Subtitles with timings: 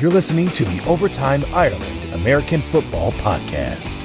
[0.00, 3.96] You're listening to the Overtime Ireland American Football Podcast.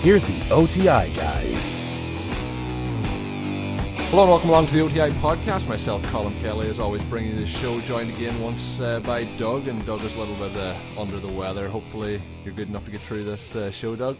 [0.00, 1.72] here's the OTI guys.
[4.10, 5.66] Hello and welcome along to the OTI podcast.
[5.66, 7.80] Myself, Colin Kelly, is always bringing the show.
[7.80, 11.32] Joined again once uh, by Doug, and Doug is a little bit uh, under the
[11.32, 11.68] weather.
[11.68, 14.16] Hopefully, you're good enough to get through this uh, show, Doug.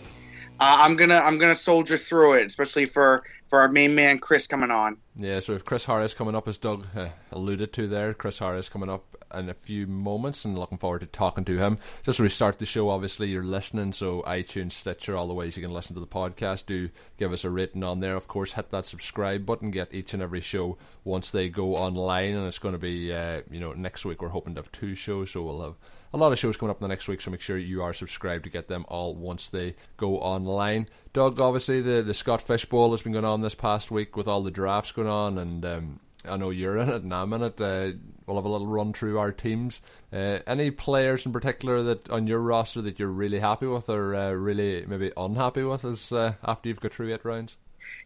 [0.59, 4.47] Uh, I'm gonna I'm gonna soldier through it, especially for for our main man Chris
[4.47, 4.97] coming on.
[5.15, 8.69] Yeah, so if Chris Harris coming up, as Doug uh, alluded to there, Chris Harris
[8.69, 11.79] coming up in a few moments, and looking forward to talking to him.
[12.03, 15.63] Just to restart the show, obviously you're listening, so iTunes, Stitcher, all the ways you
[15.63, 16.67] can listen to the podcast.
[16.67, 18.55] Do give us a rating on there, of course.
[18.55, 22.59] Hit that subscribe button, get each and every show once they go online, and it's
[22.59, 25.43] going to be uh, you know next week we're hoping to have two shows, so
[25.43, 25.75] we'll have
[26.13, 27.93] a lot of shows coming up in the next week, so make sure you are
[27.93, 30.89] subscribed to get them all once they go online.
[31.13, 34.29] Doug, obviously, the, the Scott Fish Bowl has been going on this past week with
[34.29, 37.43] all the drafts going on, and um, I know you're in it and I'm in
[37.43, 37.61] it.
[37.61, 37.93] Uh,
[38.27, 39.81] we'll have a little run through our teams.
[40.13, 44.15] Uh, any players in particular that on your roster that you're really happy with or
[44.15, 47.57] uh, really maybe unhappy with as, uh, after you've got through eight rounds?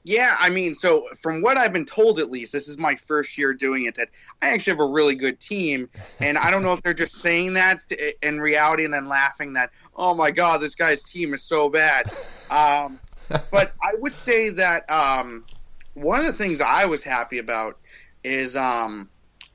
[0.04, 3.36] Yeah, I mean, so from what I've been told, at least this is my first
[3.36, 3.94] year doing it.
[3.96, 4.08] That
[4.42, 5.88] I actually have a really good team,
[6.20, 7.80] and I don't know if they're just saying that
[8.22, 12.10] in reality and then laughing that, oh my god, this guy's team is so bad.
[12.50, 12.98] Um,
[13.50, 15.44] but I would say that um,
[15.94, 17.78] one of the things I was happy about
[18.24, 19.08] is um,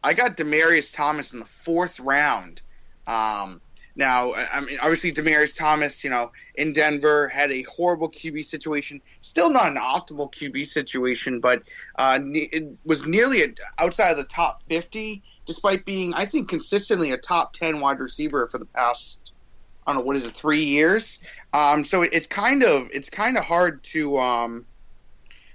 [0.04, 2.62] I got Demaryius Thomas in the fourth round.
[3.08, 3.62] Um,
[3.96, 9.02] now, I mean, obviously, Demaryius Thomas, you know, in Denver had a horrible QB situation.
[9.22, 11.64] Still not an optimal QB situation, but
[11.96, 17.12] uh, it was nearly a, outside of the top 50, despite being, I think, consistently
[17.12, 19.34] a top 10 wide receiver for the past,
[19.88, 21.20] I don't know, what is it, three years?
[21.54, 24.66] Um, so it, it's kind of it's kind of hard to, um,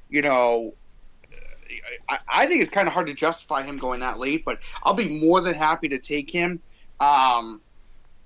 [0.09, 0.73] you know,
[2.09, 4.95] I, I, think it's kind of hard to justify him going that late, but I'll
[4.95, 6.61] be more than happy to take him.
[7.01, 7.61] Um,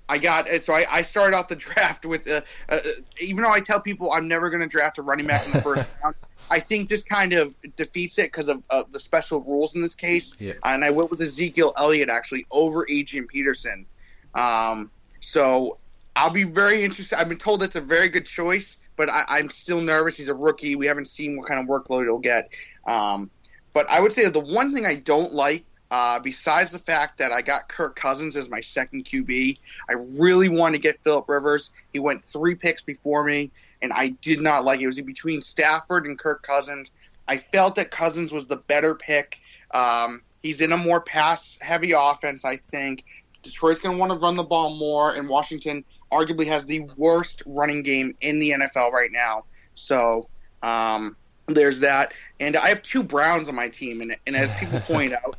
[0.09, 2.79] I got so I, I started off the draft with uh, uh,
[3.21, 5.63] even though I tell people I'm never going to draft a running back in the
[5.63, 6.15] first round.
[6.51, 9.95] I think this kind of defeats it because of uh, the special rules in this
[9.95, 10.37] case.
[10.39, 10.53] Yeah.
[10.65, 13.87] And I went with Ezekiel Elliott actually over Adrian Peterson.
[14.35, 15.79] Um, so
[16.17, 17.19] I'll be very interested.
[17.19, 20.17] I've been told it's a very good choice, but I, am still nervous.
[20.17, 20.77] He's a rookie.
[20.77, 22.51] We haven't seen what kind of workload he'll get.
[22.87, 23.31] Um,
[23.73, 25.65] but I would say the one thing I don't like
[25.95, 29.57] uh, besides the fact that I got Kirk Cousins as my second QB,
[29.89, 31.71] I really wanted to get Philip Rivers.
[31.93, 34.83] He went three picks before me, and I did not like it.
[34.83, 36.91] It was between Stafford and Kirk Cousins.
[37.29, 39.39] I felt that Cousins was the better pick.
[39.71, 43.05] Um, he's in a more pass heavy offense, I think.
[43.45, 47.45] Detroit's going to want to run the ball more, and Washington arguably has the worst
[47.47, 49.45] running game in the NFL right now.
[49.75, 50.29] So
[50.61, 51.15] um,
[51.47, 52.15] there's that.
[52.41, 55.37] And I have two Browns on my team, and, and as people point out,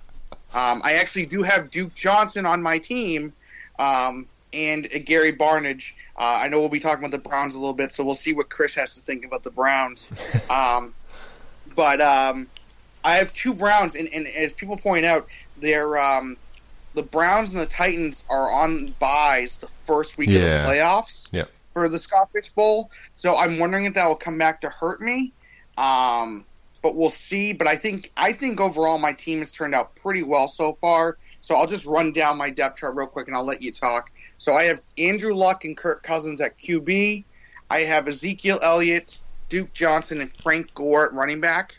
[0.56, 3.34] um, I actually do have Duke Johnson on my team.
[3.78, 5.92] Um, and uh, Gary Barnidge.
[6.18, 8.34] Uh, I know we'll be talking about the Browns a little bit, so we'll see
[8.34, 10.10] what Chris has to think about the Browns.
[10.50, 10.94] Um,
[11.76, 12.48] but um,
[13.04, 15.28] I have two Browns, and, and, as people point out,
[15.58, 16.38] they're um,
[16.94, 20.40] the Browns and the Titans are on byes the first week yeah.
[20.40, 21.52] of the playoffs yep.
[21.72, 22.90] for the Scott Fish Bowl.
[23.16, 25.34] So I'm wondering if that will come back to hurt me.
[25.78, 26.46] Um,
[26.86, 27.52] but we'll see.
[27.52, 31.18] But I think I think overall my team has turned out pretty well so far.
[31.42, 34.12] So I'll just run down my depth chart real quick and I'll let you talk.
[34.38, 37.24] So I have Andrew Luck and Kirk Cousins at QB.
[37.72, 39.20] I have Ezekiel Elliott,
[39.50, 41.74] Duke Johnson, and Frank Gore at running back.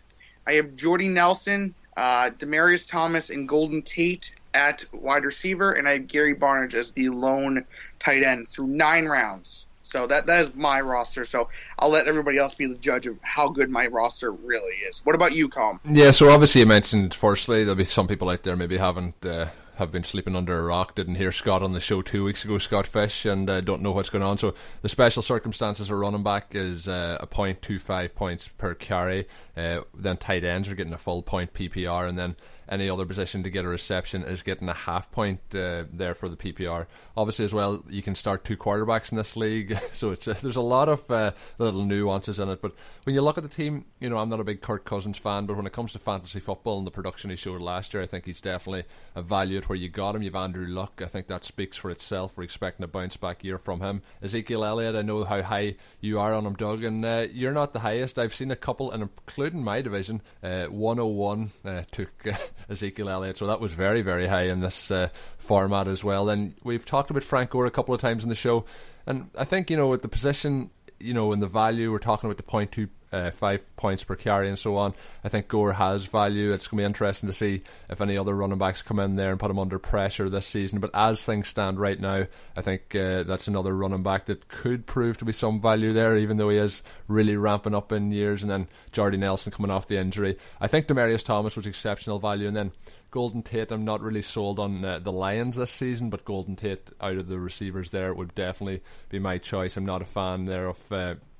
[0.44, 5.92] I have Jordy Nelson, uh, Demaryius Thomas, and Golden Tate at wide receiver, and I
[5.92, 7.64] have Gary Barnidge as the lone
[8.00, 9.65] tight end through nine rounds.
[9.86, 11.24] So that that is my roster.
[11.24, 11.48] So
[11.78, 15.06] I'll let everybody else be the judge of how good my roster really is.
[15.06, 15.78] What about you, Colm?
[15.84, 16.10] Yeah.
[16.10, 19.24] So obviously you mentioned firstly there'll be some people out there maybe haven't.
[19.24, 19.46] Uh,
[19.76, 20.94] have been sleeping under a rock.
[20.94, 23.92] Didn't hear Scott on the show two weeks ago, Scott Fish, and uh, don't know
[23.92, 24.38] what's going on.
[24.38, 28.72] So the special circumstances of running back is uh, a point two five points per
[28.72, 29.28] carry.
[29.54, 32.36] Uh, then tight ends are getting a full point PPR, and then
[32.68, 36.28] any other position to get a reception is getting a half point uh, there for
[36.28, 36.86] the PPR.
[37.16, 40.56] Obviously, as well, you can start two quarterbacks in this league, so it's uh, there's
[40.56, 42.60] a lot of uh, little nuances in it.
[42.60, 42.72] But
[43.04, 45.46] when you look at the team, you know I'm not a big Kirk Cousins fan,
[45.46, 48.06] but when it comes to fantasy football and the production he showed last year, I
[48.06, 48.84] think he's definitely
[49.14, 50.22] a value at where you got him.
[50.22, 52.36] You've Andrew Luck, I think that speaks for itself.
[52.36, 54.02] We're expecting a bounce back year from him.
[54.22, 57.72] Ezekiel Elliott, I know how high you are on him, Doug, and uh, you're not
[57.72, 58.18] the highest.
[58.18, 62.10] I've seen a couple, and including my division, uh, 101 uh, took.
[62.68, 63.38] Ezekiel Elliott.
[63.38, 65.08] So that was very, very high in this uh,
[65.38, 66.28] format as well.
[66.28, 68.64] And we've talked about Frank Gore a couple of times in the show.
[69.06, 72.28] And I think, you know, at the position, you know, in the value, we're talking
[72.28, 74.94] about the point two uh, five points per carry and so on.
[75.24, 76.52] I think Gore has value.
[76.52, 79.30] It's going to be interesting to see if any other running backs come in there
[79.30, 80.80] and put him under pressure this season.
[80.80, 82.26] But as things stand right now,
[82.56, 86.16] I think uh, that's another running back that could prove to be some value there,
[86.16, 88.42] even though he is really ramping up in years.
[88.42, 90.36] And then Jordy Nelson coming off the injury.
[90.60, 92.72] I think Demaryius Thomas was exceptional value, and then.
[93.12, 96.90] Golden Tate, I'm not really sold on uh, the Lions this season, but Golden Tate
[97.00, 99.76] out of the receivers there would definitely be my choice.
[99.76, 100.92] I'm not a fan there of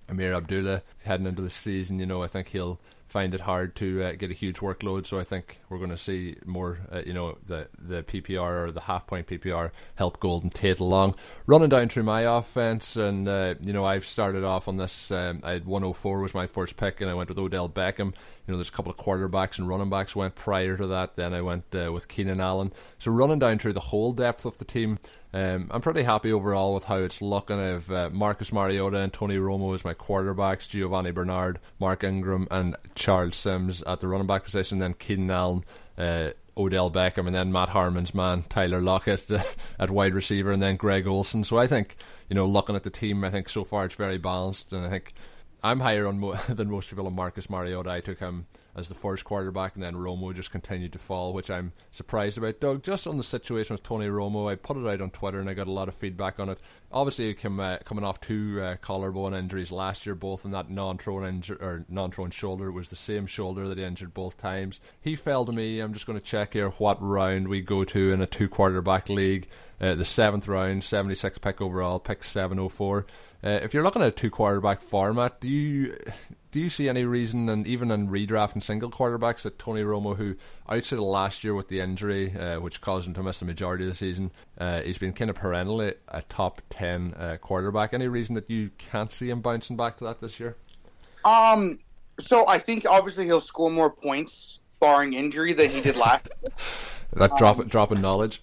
[0.09, 1.99] Ameer Abdullah heading into the season.
[1.99, 5.07] You know, I think he'll find it hard to uh, get a huge workload.
[5.07, 8.71] So I think we're going to see more, uh, you know, the the PPR or
[8.71, 11.15] the half point PPR help Golden Tate along.
[11.47, 15.11] Running down through my offense, and uh, you know, I've started off on this.
[15.11, 18.07] Um, I had 104 was my first pick, and I went with Odell Beckham.
[18.47, 21.17] You know, there's a couple of quarterbacks and running backs went prior to that.
[21.17, 22.73] Then I went uh, with Keenan Allen.
[22.99, 24.99] So running down through the whole depth of the team.
[25.37, 27.59] Um, I'm pretty happy overall with how it's looking.
[27.59, 32.75] I've uh, Marcus Mariota and Tony Romo as my quarterbacks, Giovani Bernard, Mark Ingram, and
[32.95, 35.65] Charles Sims at the running back position, then Keenan Allen,
[35.99, 39.31] uh, Odell Beckham, and then Matt Harmon's man, Tyler Lockett,
[39.79, 41.45] at wide receiver, and then Greg Olsen.
[41.45, 41.97] So I think,
[42.31, 44.89] you know, looking at the team, I think so far it's very balanced, and I
[44.89, 45.13] think
[45.63, 47.91] I'm higher on mo- than most people on Marcus Mariota.
[47.91, 51.51] I took him as the first quarterback, and then Romo just continued to fall, which
[51.51, 52.61] I'm surprised about.
[52.61, 55.49] Doug, just on the situation with Tony Romo, I put it out on Twitter and
[55.49, 56.61] I got a lot of feedback on it.
[56.93, 60.71] Obviously, he came, uh, coming off two uh, collarbone injuries last year, both in that
[60.71, 62.69] non-thrown inju- or non-thrown shoulder.
[62.69, 64.81] It was the same shoulder that he injured both times.
[65.01, 65.81] He fell to me.
[65.81, 69.09] I'm just going to check here what round we go to in a two quarterback
[69.09, 69.49] league.
[69.81, 73.07] Uh, the seventh round, 76 pick overall, pick 704.
[73.45, 75.97] Uh, if you're looking at a two quarterback format, do you
[76.57, 80.17] do you see any reason, and even in redraft and single quarterbacks, that Tony Romo,
[80.17, 80.35] who
[80.71, 83.85] outside of last year with the injury, uh, which caused him to miss the majority
[83.85, 87.93] of the season, uh, he's been kind of perennially a top 10 uh, quarterback.
[87.93, 90.57] Any reason that you can't see him bouncing back to that this year?
[91.27, 91.79] Um,
[92.19, 96.31] so I think obviously he'll score more points, barring injury, than he did last.
[97.13, 98.41] that drop um, drop in knowledge.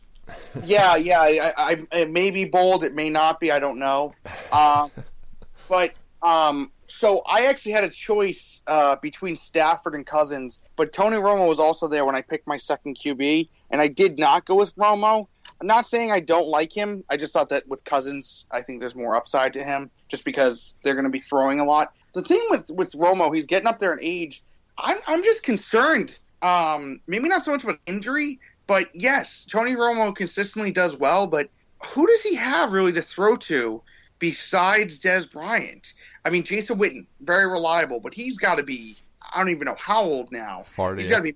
[0.63, 1.19] yeah, yeah.
[1.19, 2.83] I, I, it may be bold.
[2.83, 3.51] It may not be.
[3.51, 4.13] I don't know.
[4.51, 4.87] Uh,
[5.67, 5.93] but
[6.23, 11.47] um, so I actually had a choice uh, between Stafford and Cousins, but Tony Romo
[11.47, 14.75] was also there when I picked my second QB, and I did not go with
[14.75, 15.27] Romo.
[15.59, 17.03] I'm not saying I don't like him.
[17.09, 20.75] I just thought that with Cousins, I think there's more upside to him, just because
[20.83, 21.93] they're going to be throwing a lot.
[22.13, 24.43] The thing with with Romo, he's getting up there in age.
[24.77, 26.19] I'm I'm just concerned.
[26.41, 31.27] Um, maybe not so much with injury, but yes, Tony Romo consistently does well.
[31.27, 31.49] But
[31.83, 33.81] who does he have really to throw to
[34.19, 35.93] besides Dez Bryant?
[36.25, 38.95] I mean, Jason Witten, very reliable, but he's got to be,
[39.33, 40.63] I don't even know how old now.
[40.63, 41.01] 40.
[41.01, 41.35] He's got to be,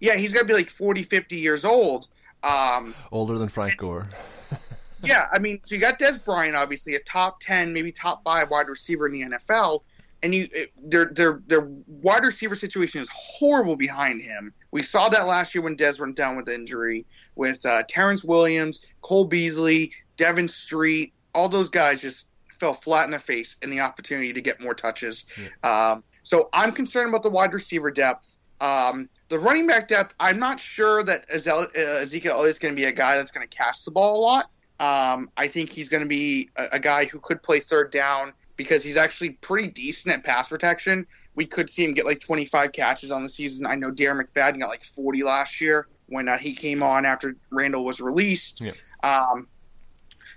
[0.00, 2.08] yeah, he's got to be like 40, 50 years old.
[2.42, 4.08] Um, Older than Frank Gore.
[5.02, 8.50] yeah, I mean, so you got Dez Bryant, obviously, a top 10, maybe top five
[8.50, 9.82] wide receiver in the NFL.
[10.22, 14.52] And you, it, their their their wide receiver situation is horrible behind him.
[14.70, 17.04] We saw that last year when Dez went down with injury,
[17.36, 22.24] with uh, Terrance Williams, Cole Beasley, Devin Street, all those guys just
[22.58, 25.24] fell flat in the face in the opportunity to get more touches.
[25.62, 25.92] Yeah.
[25.92, 28.36] Um, so I'm concerned about the wide receiver depth.
[28.60, 32.76] Um, the running back depth, I'm not sure that uh, Ezekiel Elliott is going to
[32.76, 34.50] be a guy that's going to catch the ball a lot.
[34.78, 38.34] Um, I think he's going to be a, a, guy who could play third down
[38.56, 41.06] because he's actually pretty decent at pass protection.
[41.34, 43.64] We could see him get like 25 catches on the season.
[43.64, 47.36] I know Darren McFadden got like 40 last year when uh, he came on after
[47.50, 48.60] Randle was released.
[48.60, 48.72] Yeah.
[49.02, 49.48] Um,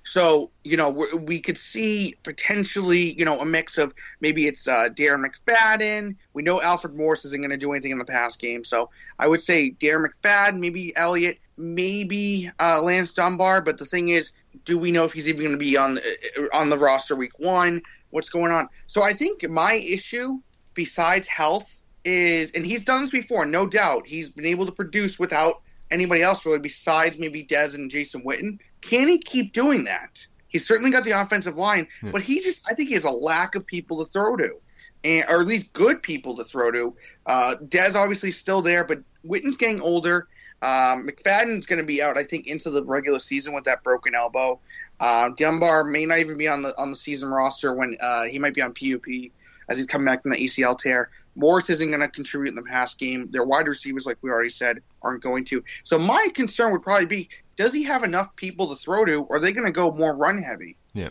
[0.04, 4.90] so, you know, we could see potentially, you know, a mix of maybe it's uh,
[4.90, 6.16] Darren McFadden.
[6.34, 8.64] We know Alfred Morris isn't going to do anything in the pass game.
[8.64, 8.90] So
[9.20, 13.62] I would say Darren McFadden, maybe Elliott, maybe uh, Lance Dunbar.
[13.62, 14.32] But the thing is,
[14.66, 17.38] do we know if he's even going to be on the, on the roster week
[17.40, 17.82] one?
[18.12, 18.70] What's going on?
[18.88, 20.40] So I think my issue,
[20.74, 24.08] besides health, is, and he's done this before, no doubt.
[24.08, 28.60] He's been able to produce without anybody else really besides maybe Dez and Jason Witten.
[28.82, 30.26] Can he keep doing that?
[30.48, 32.12] He's certainly got the offensive line, yeah.
[32.12, 34.56] but he just I think he has a lack of people to throw to.
[35.04, 36.94] And, or at least good people to throw to.
[37.26, 40.28] Uh, Dez obviously still there, but Witten's getting older.
[40.62, 44.14] Um, McFadden's going to be out, I think, into the regular season with that broken
[44.14, 44.60] elbow.
[45.00, 48.40] Uh, Dunbar may not even be on the on the season roster when uh, he
[48.40, 49.32] might be on PUP
[49.70, 51.10] as he's coming back from the ACL tear.
[51.40, 53.30] Morris isn't going to contribute in the pass game.
[53.32, 55.64] Their wide receivers, like we already said, aren't going to.
[55.84, 59.24] So my concern would probably be: Does he have enough people to throw to?
[59.24, 60.76] Or are they going to go more run heavy?
[60.94, 61.10] Yeah.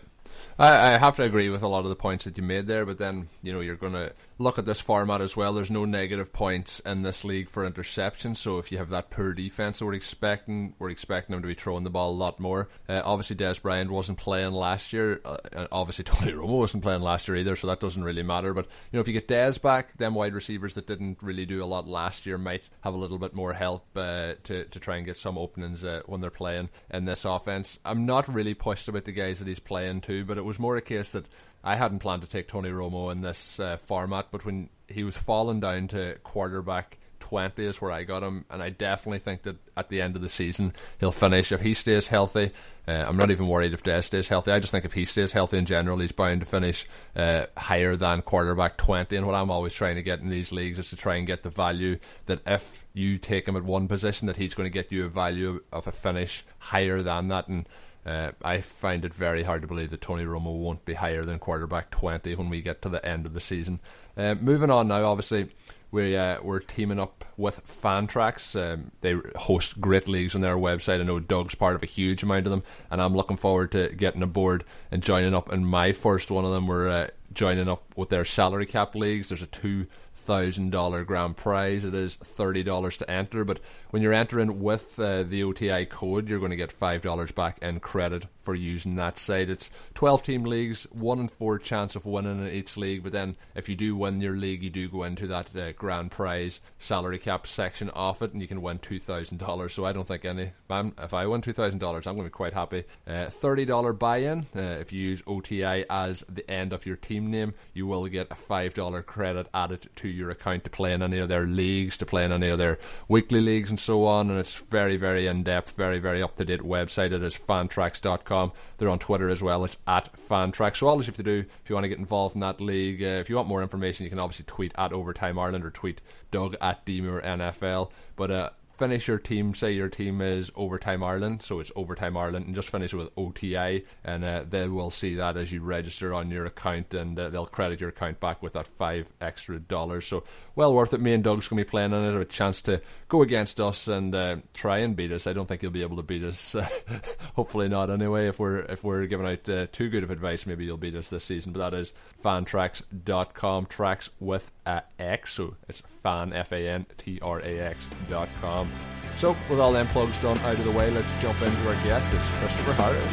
[0.58, 2.84] I, I have to agree with a lot of the points that you made there,
[2.84, 5.52] but then you know you're going to look at this format as well.
[5.52, 8.34] There's no negative points in this league for interception.
[8.34, 11.84] So if you have that poor defense, we're expecting we're expecting them to be throwing
[11.84, 12.68] the ball a lot more.
[12.88, 15.20] Uh, obviously, Dez Bryant wasn't playing last year.
[15.24, 18.54] Uh, obviously, Tony Romo wasn't playing last year either, so that doesn't really matter.
[18.54, 21.62] But you know, if you get Dez back, them wide receivers that didn't really do
[21.62, 24.96] a lot last year might have a little bit more help uh, to to try
[24.96, 27.78] and get some openings uh, when they're playing in this offense.
[27.84, 30.76] I'm not really pushed about the guys that he's playing too, but it was more
[30.76, 31.28] a case that
[31.62, 35.16] I hadn't planned to take Tony Romo in this uh, format, but when he was
[35.16, 39.56] falling down to quarterback 20 is where I got him, and I definitely think that
[39.76, 42.52] at the end of the season he'll finish if he stays healthy.
[42.86, 44.50] Uh, I'm not even worried if Dez stays healthy.
[44.50, 47.94] I just think if he stays healthy in general, he's bound to finish uh, higher
[47.96, 49.14] than quarterback 20.
[49.14, 51.42] And what I'm always trying to get in these leagues is to try and get
[51.42, 54.90] the value that if you take him at one position, that he's going to get
[54.90, 57.48] you a value of a finish higher than that.
[57.48, 57.68] And
[58.06, 61.38] uh, I find it very hard to believe that Tony Romo won't be higher than
[61.38, 63.80] quarterback 20 when we get to the end of the season.
[64.16, 65.48] Uh, moving on now, obviously,
[65.90, 68.54] we uh, we're teaming up with Fantrax.
[68.60, 71.00] Um, they host great leagues on their website.
[71.00, 73.88] I know Doug's part of a huge amount of them, and I'm looking forward to
[73.94, 76.66] getting aboard and joining up in my first one of them.
[76.66, 79.28] We're uh, joining up with their salary cap leagues.
[79.28, 81.86] There's a two thousand dollar grand prize.
[81.86, 86.28] It is thirty dollars to enter, but when you're entering with uh, the OTI code,
[86.28, 89.48] you're going to get five dollars back in credit for using that site.
[89.48, 93.02] It's twelve team leagues, one in four chance of winning in each league.
[93.02, 96.10] But then if you do win your league, you do go into that uh, grand
[96.10, 99.74] prize salary cap section of it, and you can win two thousand dollars.
[99.74, 100.50] So I don't think any.
[100.70, 102.84] If I win two thousand dollars, I'm going to be quite happy.
[103.06, 104.46] Uh, Thirty dollar buy-in.
[104.54, 108.28] Uh, if you use OTI as the end of your team name, you will get
[108.30, 111.98] a five dollar credit added to your account to play in any of their leagues,
[111.98, 112.78] to play in any of their
[113.08, 114.28] weekly leagues, and so on.
[114.28, 117.12] And it's very, very in depth, very, very up to date website.
[117.12, 118.50] It is fantrax.com.
[118.76, 119.64] They're on Twitter as well.
[119.64, 120.78] It's at fantrax.
[120.78, 123.02] So all you have to do if you want to get involved in that league,
[123.02, 126.02] uh, if you want more information, you can obviously tweet at Overtime Ireland or tweet
[126.32, 127.92] Doug at Demure NFL.
[128.16, 129.54] But uh, finish your team.
[129.54, 133.84] Say your team is Overtime Ireland, so it's Overtime Ireland, and just finish with OTI,
[134.04, 137.46] and uh, they will see that as you register on your account, and uh, they'll
[137.46, 140.06] credit your account back with that five extra dollars.
[140.06, 141.00] So well worth it.
[141.00, 144.14] Me and Doug's gonna be playing on it, a chance to go against us and
[144.14, 145.26] uh, try and beat us.
[145.26, 146.54] I don't think you'll be able to beat us.
[147.34, 147.90] Hopefully not.
[147.90, 150.94] Anyway, if we're if we're giving out uh, too good of advice, maybe you'll beat
[150.94, 151.52] us this season.
[151.52, 151.92] But that is
[152.22, 157.88] fantrax.com, tracks with a X, so it's fan f a n t r a x
[158.08, 158.67] dot com.
[159.16, 162.14] So, with all them plugs done out of the way, let's jump into our guest.
[162.14, 163.12] It's Christopher Harris.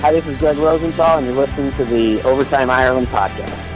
[0.00, 3.75] Hi, this is Greg Rosenthal, and you're listening to the Overtime Ireland podcast.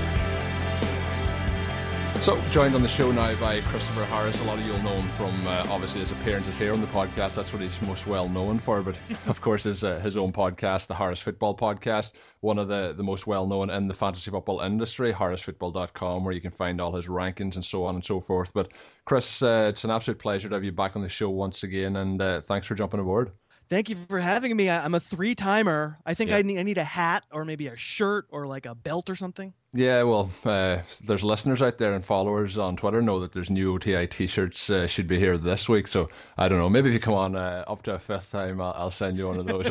[2.20, 4.38] So, joined on the show now by Christopher Harris.
[4.42, 7.34] A lot of you'll know him from uh, obviously his appearances here on the podcast.
[7.34, 8.82] That's what he's most well known for.
[8.82, 8.96] But
[9.26, 13.02] of course, his uh, his own podcast, the Harris Football Podcast, one of the, the
[13.02, 17.08] most well known in the fantasy football industry, harrisfootball.com, where you can find all his
[17.08, 18.52] rankings and so on and so forth.
[18.52, 18.74] But
[19.06, 21.96] Chris, uh, it's an absolute pleasure to have you back on the show once again,
[21.96, 23.32] and uh, thanks for jumping aboard.
[23.70, 24.68] Thank you for having me.
[24.68, 25.98] I'm a three timer.
[26.04, 26.36] I think yeah.
[26.36, 29.14] I, need, I need a hat or maybe a shirt or like a belt or
[29.14, 29.54] something.
[29.72, 33.72] Yeah, well, uh, there's listeners out there and followers on Twitter know that there's new
[33.74, 35.86] OTI T-shirts uh, should be here this week.
[35.86, 36.08] So
[36.38, 36.68] I don't know.
[36.68, 39.28] Maybe if you come on uh, up to a fifth time, I'll, I'll send you
[39.28, 39.70] one of those.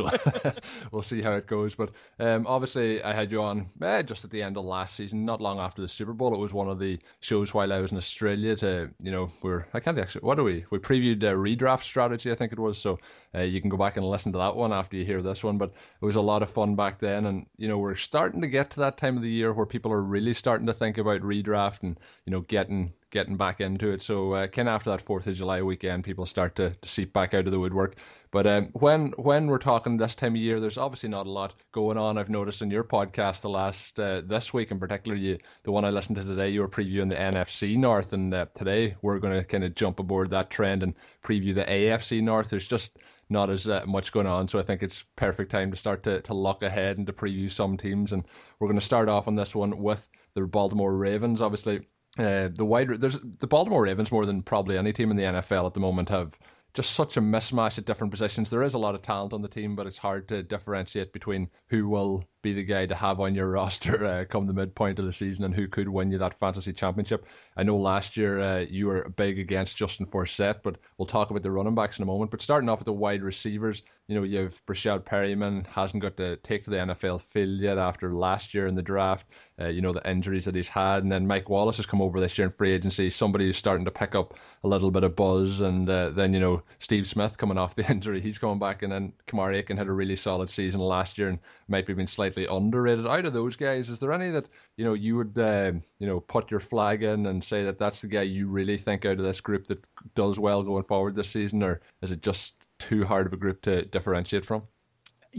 [0.93, 1.75] we'll see how it goes.
[1.75, 1.91] But
[2.21, 5.41] um, obviously, I had you on eh, just at the end of last season, not
[5.41, 6.33] long after the Super Bowl.
[6.33, 8.55] It was one of the shows while I was in Australia.
[8.55, 10.21] To you know, we're I can't actually.
[10.21, 10.63] What do we?
[10.69, 12.77] We previewed a redraft strategy, I think it was.
[12.77, 12.99] So
[13.35, 15.57] uh, you can go back and listen to that one after you hear this one.
[15.57, 18.47] But it was a lot of fun back then, and you know, we're starting to
[18.47, 20.99] get to that time of the year where people people are really starting to think
[20.99, 24.03] about redraft and you know getting getting back into it.
[24.03, 27.11] So uh, kind of after that Fourth of July weekend, people start to, to seep
[27.11, 27.95] back out of the woodwork.
[28.29, 31.55] But um, when when we're talking this time of year, there's obviously not a lot
[31.71, 32.19] going on.
[32.19, 35.85] I've noticed in your podcast the last uh, this week in particular, you the one
[35.85, 39.33] I listened to today, you were previewing the NFC North, and uh, today we're going
[39.33, 40.93] to kind of jump aboard that trend and
[41.23, 42.51] preview the AFC North.
[42.51, 42.99] There's just
[43.29, 44.47] not as uh, much going on.
[44.47, 47.49] So I think it's perfect time to start to, to look ahead and to preview
[47.49, 48.13] some teams.
[48.13, 48.25] And
[48.59, 51.41] we're going to start off on this one with the Baltimore Ravens.
[51.41, 55.23] Obviously, uh, the wide there's the Baltimore Ravens more than probably any team in the
[55.23, 56.37] NFL at the moment have
[56.73, 58.49] just such a mismatch at different positions.
[58.49, 61.49] There is a lot of talent on the team, but it's hard to differentiate between
[61.67, 65.05] who will be the guy to have on your roster uh, come the midpoint of
[65.05, 67.27] the season and who could win you that fantasy championship.
[67.57, 71.41] I know last year uh, you were big against Justin Forsett, but we'll talk about
[71.41, 72.31] the running backs in a moment.
[72.31, 76.17] But starting off with the wide receivers, you know, you have Breshad Perriman hasn't got
[76.17, 79.27] to take to the NFL field yet after last year in the draft.
[79.59, 81.03] Uh, you know, the injuries that he's had.
[81.03, 83.85] And then Mike Wallace has come over this year in free agency, somebody who's starting
[83.85, 85.61] to pick up a little bit of buzz.
[85.61, 88.83] And uh, then, you know, know Steve Smith coming off the injury, he's coming back,
[88.83, 92.07] and then Kamar Aiken had a really solid season last year and might have been
[92.07, 93.07] slightly underrated.
[93.07, 94.47] Out of those guys, is there any that
[94.77, 98.01] you know you would uh, you know put your flag in and say that that's
[98.01, 99.83] the guy you really think out of this group that
[100.15, 103.61] does well going forward this season, or is it just too hard of a group
[103.61, 104.63] to differentiate from?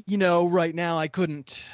[0.07, 1.69] You know, right now I couldn't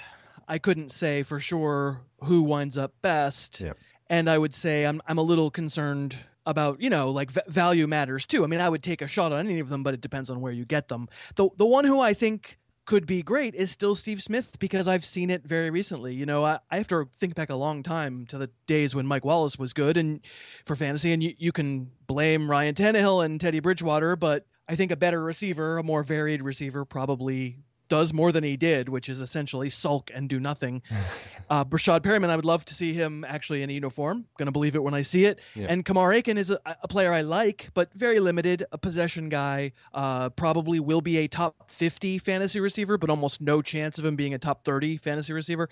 [0.49, 3.61] I couldn't say for sure who winds up best.
[3.61, 3.73] Yeah.
[4.09, 7.87] And I would say I'm I'm a little concerned about you know like v- value
[7.87, 8.45] matters too.
[8.45, 10.41] I mean, I would take a shot on any of them, but it depends on
[10.41, 11.09] where you get them.
[11.35, 15.05] The the one who I think could be great is still Steve Smith because I've
[15.05, 16.15] seen it very recently.
[16.15, 19.07] You know, I, I have to think back a long time to the days when
[19.07, 20.21] Mike Wallace was good and
[20.65, 24.93] for fantasy, and you, you can blame Ryan Tannehill and Teddy Bridgewater, but I think
[24.93, 29.21] a better receiver, a more varied receiver, probably does more than he did, which is
[29.21, 30.83] essentially sulk and do nothing.
[31.51, 34.25] uh, Breshad Perriman, I would love to see him actually in a uniform.
[34.39, 35.41] To believe it when I see it.
[35.55, 35.67] Yeah.
[35.69, 39.73] And Kamar Aiken is a, a, player I like, but very limited, a possession guy.
[39.93, 44.15] Uh, probably will be a top 50 fantasy receiver, but almost no chance of him
[44.15, 45.69] being a top 30 fantasy receiver.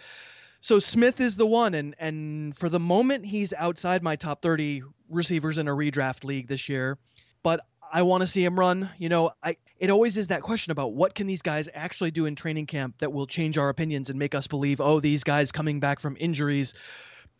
[0.61, 4.83] So Smith is the one, and and for the moment, he's outside my top 30
[5.11, 6.99] receivers in a redraft league this year.
[7.42, 7.61] But
[7.95, 8.91] I want to see him run.
[8.99, 12.27] You know, I it always is that question about what can these guys actually do
[12.27, 15.53] in training camp that will change our opinions and make us believe, oh, these guys
[15.53, 16.75] coming back from injuries,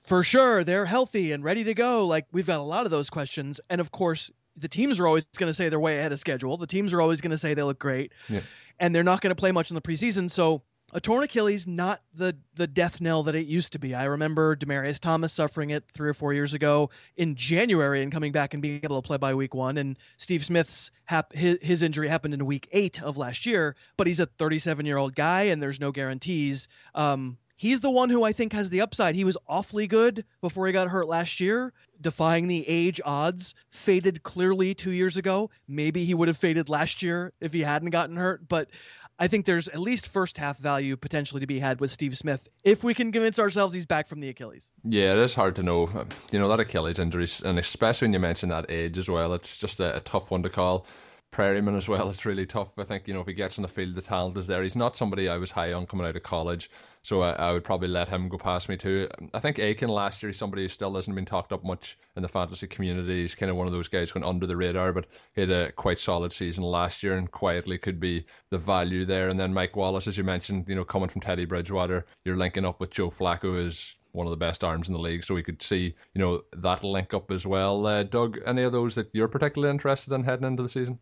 [0.01, 2.07] for sure they're healthy and ready to go.
[2.07, 5.25] Like we've got a lot of those questions, and of course, the teams are always
[5.25, 6.57] going to say they're way ahead of schedule.
[6.57, 8.41] The teams are always going to say they look great, Yeah.
[8.79, 10.31] and they're not going to play much in the preseason.
[10.31, 13.95] So a torn Achilles not the the death knell that it used to be.
[13.95, 18.31] I remember Demaryius Thomas suffering it three or four years ago in January and coming
[18.31, 19.79] back and being able to play by week one.
[19.79, 23.75] And Steve Smith's hap- his, his injury happened in week eight of last year.
[23.97, 26.69] But he's a 37 year old guy, and there's no guarantees.
[26.95, 29.17] Um, he's the one who I think has the upside.
[29.17, 33.57] He was awfully good before he got hurt last year, defying the age odds.
[33.71, 35.51] Faded clearly two years ago.
[35.67, 38.69] Maybe he would have faded last year if he hadn't gotten hurt, but.
[39.19, 42.49] I think there's at least first half value potentially to be had with Steve Smith
[42.65, 44.71] if we can convince ourselves he's back from the Achilles.
[44.83, 45.89] Yeah, it is hard to know.
[46.33, 49.57] You know, that Achilles injury, and especially when you mention that age as well, it's
[49.57, 50.87] just a, a tough one to call.
[51.35, 52.09] Perriman as well.
[52.15, 52.79] It's really tough.
[52.79, 54.63] I think you know if he gets on the field, the talent is there.
[54.63, 56.71] He's not somebody I was high on coming out of college,
[57.03, 59.09] so I, I would probably let him go past me too.
[59.35, 62.23] I think Aiken last year, he's somebody who still hasn't been talked up much in
[62.23, 63.23] the fantasy community.
[63.23, 65.73] He's kind of one of those guys going under the radar, but he had a
[65.73, 69.29] quite solid season last year and quietly could be the value there.
[69.29, 72.65] And then Mike Wallace, as you mentioned, you know, coming from Teddy Bridgewater, you're linking
[72.65, 75.43] up with Joe Flacco as one of the best arms in the league, so we
[75.43, 77.85] could see you know that link up as well.
[77.85, 81.01] Uh, Doug, any of those that you're particularly interested in heading into the season?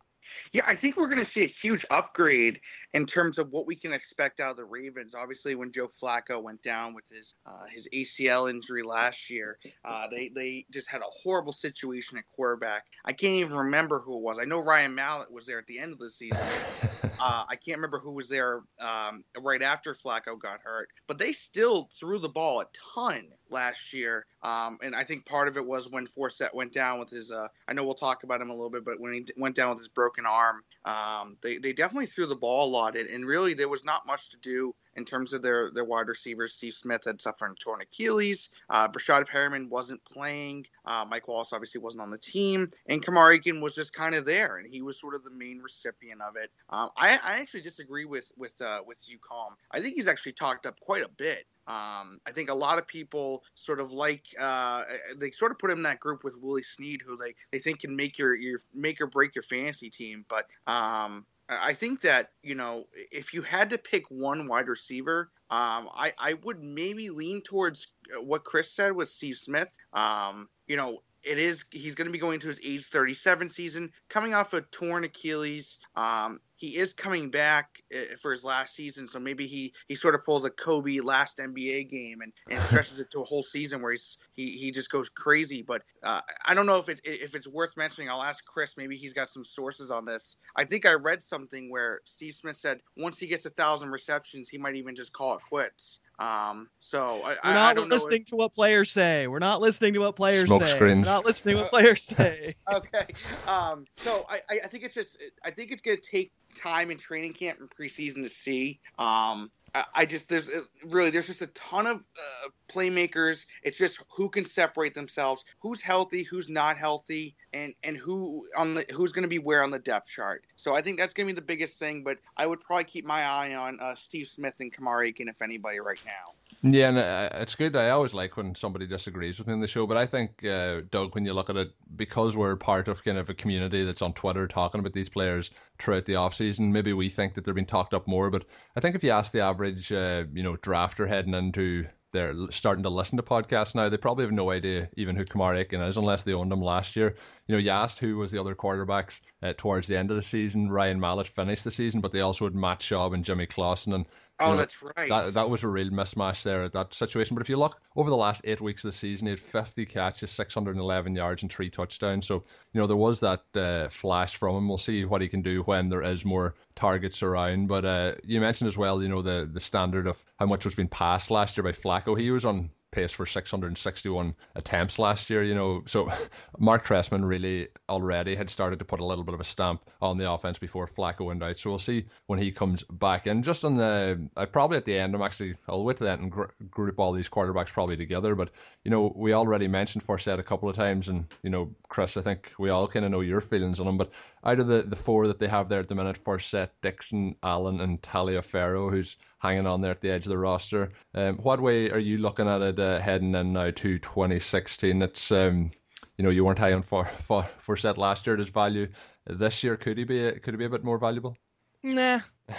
[0.53, 2.59] Yeah, I think we're going to see a huge upgrade
[2.93, 5.13] in terms of what we can expect out of the Ravens.
[5.15, 10.05] Obviously, when Joe Flacco went down with his uh, his ACL injury last year, uh,
[10.09, 12.85] they they just had a horrible situation at quarterback.
[13.05, 14.39] I can't even remember who it was.
[14.39, 16.39] I know Ryan Mallett was there at the end of the season.
[17.19, 21.31] uh, I can't remember who was there um, right after Flacco got hurt, but they
[21.31, 24.25] still threw the ball a ton last year.
[24.41, 27.31] Um, and I think part of it was when Forsett went down with his.
[27.31, 29.69] Uh, I know we'll talk about him a little bit, but when he went down
[29.69, 33.25] with his broken arm, um, they they definitely threw the ball a lot, and, and
[33.25, 36.53] really there was not much to do in terms of their, their wide receivers.
[36.53, 38.49] Steve Smith had suffered a torn Achilles.
[38.69, 40.65] Uh, Breshad Perriman wasn't playing.
[40.85, 42.69] Uh, Mike Wallace obviously wasn't on the team.
[42.87, 45.59] And Kamar Aiken was just kind of there, and he was sort of the main
[45.59, 46.51] recipient of it.
[46.69, 49.53] Um, I, I actually disagree with with uh, with you, Colm.
[49.71, 51.45] I think he's actually talked up quite a bit.
[51.65, 54.83] Um, I think a lot of people sort of like uh,
[55.17, 57.79] they sort of put him in that group with Willie Snead, who they, they think
[57.79, 60.25] can make your your make or break your fantasy team.
[60.27, 61.25] But um,
[61.61, 66.13] I think that you know if you had to pick one wide receiver, um, I
[66.17, 67.87] I would maybe lean towards
[68.21, 69.75] what Chris said with Steve Smith.
[69.93, 73.91] Um, you know, it is he's going to be going to his age 37 season,
[74.09, 75.77] coming off a torn Achilles.
[75.95, 80.15] Um, he is coming back uh, for his last season, so maybe he, he sort
[80.15, 83.81] of pulls a Kobe last NBA game and, and stretches it to a whole season
[83.81, 85.61] where he's he, he just goes crazy.
[85.61, 88.09] But uh, I don't know if it if it's worth mentioning.
[88.09, 88.77] I'll ask Chris.
[88.77, 90.37] Maybe he's got some sources on this.
[90.55, 94.47] I think I read something where Steve Smith said once he gets a thousand receptions,
[94.47, 95.99] he might even just call it quits.
[96.19, 99.27] Um, so I, We're not I don't listening know to what players say.
[99.27, 100.75] We're not listening to what players Smoke say.
[100.75, 101.07] screens.
[101.07, 102.55] We're not listening to what players say.
[102.71, 103.07] okay.
[103.47, 106.97] Um, so I, I think it's just I think it's going to take time in
[106.97, 108.79] training camp and preseason to see.
[108.99, 109.51] Um,
[109.95, 113.45] I, just there's uh, really there's just a ton of uh, playmakers.
[113.63, 118.75] It's just who can separate themselves, who's healthy, who's not healthy, and and who on
[118.75, 120.45] the who's going to be where on the depth chart.
[120.57, 122.03] So I think that's going to be the biggest thing.
[122.03, 125.41] But I would probably keep my eye on uh, Steve Smith and Kamar Aiken if
[125.41, 126.33] anybody right now.
[126.61, 127.75] Yeah, and uh, it's good.
[127.75, 130.81] I always like when somebody disagrees with me in the show, but I think, uh,
[130.91, 134.01] Doug, when you look at it, because we're part of kind of a community that's
[134.01, 137.53] on Twitter talking about these players throughout the off season, maybe we think that they're
[137.53, 138.29] being talked up more.
[138.29, 142.35] But I think if you ask the average, uh, you know, drafter heading into they're
[142.51, 143.89] starting to listen to podcasts now.
[143.89, 146.95] They probably have no idea even who Kamar Aiken is unless they owned him last
[146.95, 147.15] year.
[147.47, 150.21] You know, you asked who was the other quarterbacks uh, towards the end of the
[150.21, 150.71] season.
[150.71, 153.93] Ryan Mallett finished the season, but they also had Matt Schaub and Jimmy Clausen.
[153.93, 154.05] And
[154.43, 155.09] Oh, know, that's right.
[155.09, 157.35] That that was a real mismatch there at that situation.
[157.35, 159.85] But if you look over the last eight weeks of the season, he had 50
[159.85, 162.27] catches, 611 yards, and three touchdowns.
[162.27, 164.67] So you know there was that uh, flash from him.
[164.67, 167.67] We'll see what he can do when there is more targets around.
[167.67, 170.75] But uh, you mentioned as well, you know the the standard of how much was
[170.75, 172.19] being passed last year by Flacco.
[172.19, 175.81] He was on pace for 661 attempts last year, you know.
[175.85, 176.09] So
[176.59, 180.17] Marc Trestman really already had started to put a little bit of a stamp on
[180.17, 181.57] the offense before Flacco went out.
[181.57, 183.41] So we'll see when he comes back in.
[183.43, 186.31] Just on the, I probably at the end, I'm actually, I'll wait to that and
[186.31, 188.35] gr- group all these quarterbacks probably together.
[188.35, 188.51] But,
[188.83, 191.09] you know, we already mentioned Forsett a couple of times.
[191.09, 193.97] And, you know, Chris, I think we all kind of know your feelings on him.
[193.97, 194.11] But
[194.43, 197.81] out of the, the four that they have there at the minute, Forsett, Dixon, Allen,
[197.81, 200.89] and Taliaferro, who's hanging on there at the edge of the roster.
[201.13, 205.01] Um, what way are you looking at it uh, heading in now to 2016?
[205.01, 205.69] It's um,
[206.17, 208.37] you know you weren't high on for for Forsett last year.
[208.37, 208.87] His value
[209.27, 211.37] this year could he be a, could he be a bit more valuable?
[211.83, 212.21] Nah.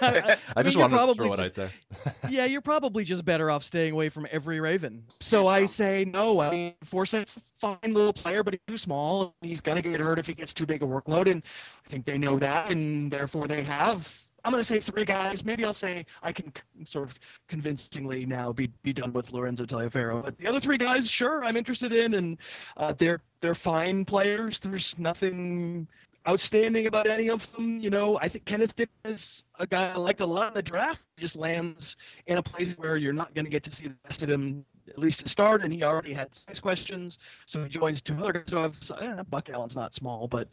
[0.00, 1.70] I, I, just want to throw just, it out there.
[2.30, 5.04] yeah, you're probably just better off staying away from every Raven.
[5.20, 6.40] So I say no.
[6.40, 9.34] I mean, Forsett's a fine little player, but he's too small.
[9.42, 11.42] He's gonna get hurt if he gets too big a workload, and
[11.84, 14.10] I think they know that, and therefore they have
[14.46, 15.44] I'm going to say three guys.
[15.44, 16.52] Maybe I'll say I can
[16.84, 20.22] sort of convincingly now be be done with Lorenzo Taliaferro.
[20.22, 22.38] But the other three guys, sure, I'm interested in, and
[22.76, 24.60] uh, they're they're fine players.
[24.60, 25.88] There's nothing
[26.28, 27.80] outstanding about any of them.
[27.80, 30.62] You know, I think Kenneth Dixon is a guy I liked a lot in the
[30.62, 31.02] draft.
[31.16, 31.96] He just lands
[32.28, 34.64] in a place where you're not going to get to see the best of him
[34.88, 37.18] at least to start, and he already had six questions.
[37.46, 38.74] So he joins two other guys who have.
[39.00, 40.48] Eh, Buck Allen's not small, but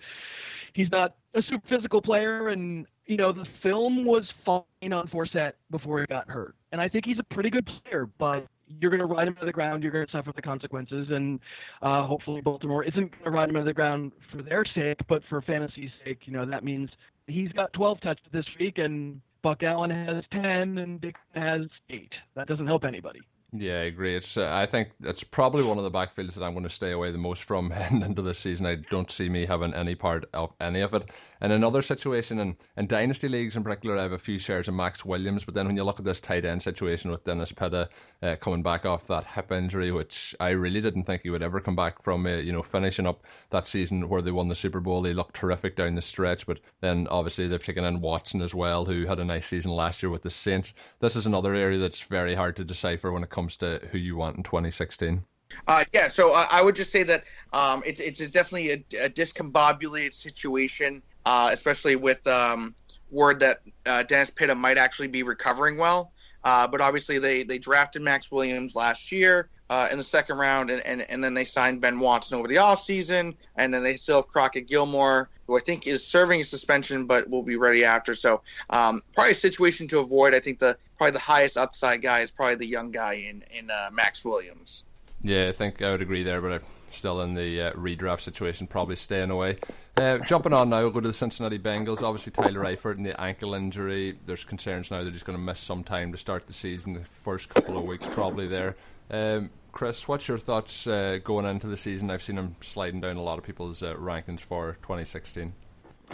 [0.73, 5.53] he's not a super physical player, and you know the film was fine on Forsett
[5.71, 8.45] before he got hurt, and I think he's a pretty good player, but.
[8.79, 9.83] You're going to ride him to the ground.
[9.83, 11.39] You're going to suffer the consequences, and
[11.83, 15.21] uh, hopefully Baltimore isn't going to ride him to the ground for their sake, but
[15.29, 16.21] for fantasy's sake.
[16.25, 16.89] You know that means
[17.27, 22.13] he's got 12 touches this week, and Buck Allen has 10, and Dixon has eight.
[22.35, 23.19] That doesn't help anybody.
[23.55, 24.15] Yeah, I agree.
[24.15, 26.89] It's uh, I think it's probably one of the backfields that I'm going to stay
[26.91, 28.65] away the most from heading into the season.
[28.65, 31.11] I don't see me having any part of any of it.
[31.39, 34.73] And another situation in, in dynasty leagues in particular, I have a few shares of
[34.73, 35.45] Maxx Williams.
[35.45, 37.89] But then when you look at this tight end situation with Dennis Pitta
[38.23, 41.59] uh, coming back off that hip injury, which I really didn't think he would ever
[41.59, 44.79] come back from, uh, you know, finishing up that season where they won the Super
[44.79, 46.47] Bowl, he looked terrific down the stretch.
[46.47, 50.01] But then obviously they've taken in Watson as well, who had a nice season last
[50.01, 50.73] year with the Saints.
[51.01, 54.15] This is another area that's very hard to decipher when it comes to who you
[54.15, 55.23] want in 2016.
[55.67, 59.09] Uh, yeah, so uh, I would just say that um, it's it's definitely a, a
[59.09, 62.73] discombobulated situation, uh, especially with um,
[63.11, 66.11] word that uh, Dennis Pitta might actually be recovering well.
[66.43, 70.69] Uh, but obviously, they, they drafted Maxx Williams last year uh, in the second round,
[70.69, 73.35] and, and, and then they signed Ben Watson over the offseason.
[73.55, 77.29] And then they still have Crockett Gillmore, who I think is serving a suspension but
[77.29, 78.15] will be ready after.
[78.15, 80.33] So, um, probably a situation to avoid.
[80.33, 83.69] I think the probably the highest upside guy is probably the young guy in, in
[83.91, 84.83] Maxx Williams.
[85.23, 88.67] Yeah, I think I would agree there, but I'm still in the uh, redraft situation,
[88.67, 89.57] probably staying away.
[89.95, 92.03] Uh, jumping on now, we'll go to the Cincinnati Bengals.
[92.03, 94.17] Obviously, Tyler Eifert and the ankle injury.
[94.25, 97.05] There's concerns now that he's going to miss some time to start the season, the
[97.05, 98.75] first couple of weeks probably there.
[99.09, 102.11] Um, Chris, what's your thoughts uh, going into the season?
[102.11, 105.51] I've seen him sliding down a lot of people's uh, rankings for 2016.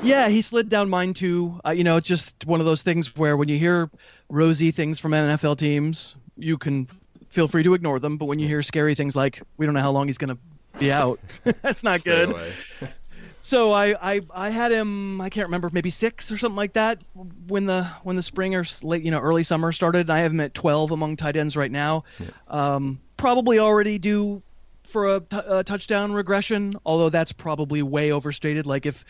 [0.02, 1.60] Yeah, he slid down mine too.
[1.66, 3.90] Uh, you know, it's just one of those things where when you hear
[4.30, 6.88] rosy things from NFL teams, you can
[7.28, 8.16] feel free to ignore them.
[8.16, 10.80] But when you hear scary things like we don't know how long he's going to
[10.80, 11.20] be out,
[11.62, 12.34] that's not good.
[13.42, 17.02] so I, I I had him I can't remember maybe six or something like that
[17.48, 20.02] when the when the spring or late you know early summer started.
[20.02, 22.06] And I have him at twelve among tight ends right now.
[22.48, 24.42] Um, probably already due
[24.84, 28.66] for a, t- a touchdown regression, although that's probably way overstated.
[28.66, 29.06] Like if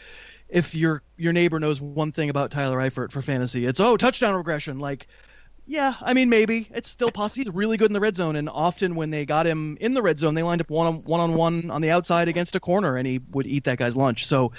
[0.50, 4.36] if your your neighbor knows one thing about Tyler Eifert for fantasy, it's oh touchdown
[4.36, 4.80] regression.
[4.80, 5.08] Like
[5.66, 7.46] yeah, I mean maybe it's still possible.
[7.46, 10.02] He's really good in the red zone, and often when they got him in the
[10.02, 12.60] red zone, they lined up one on one on one on the outside against a
[12.60, 14.26] corner, and he would eat that guy's lunch.
[14.26, 14.52] So,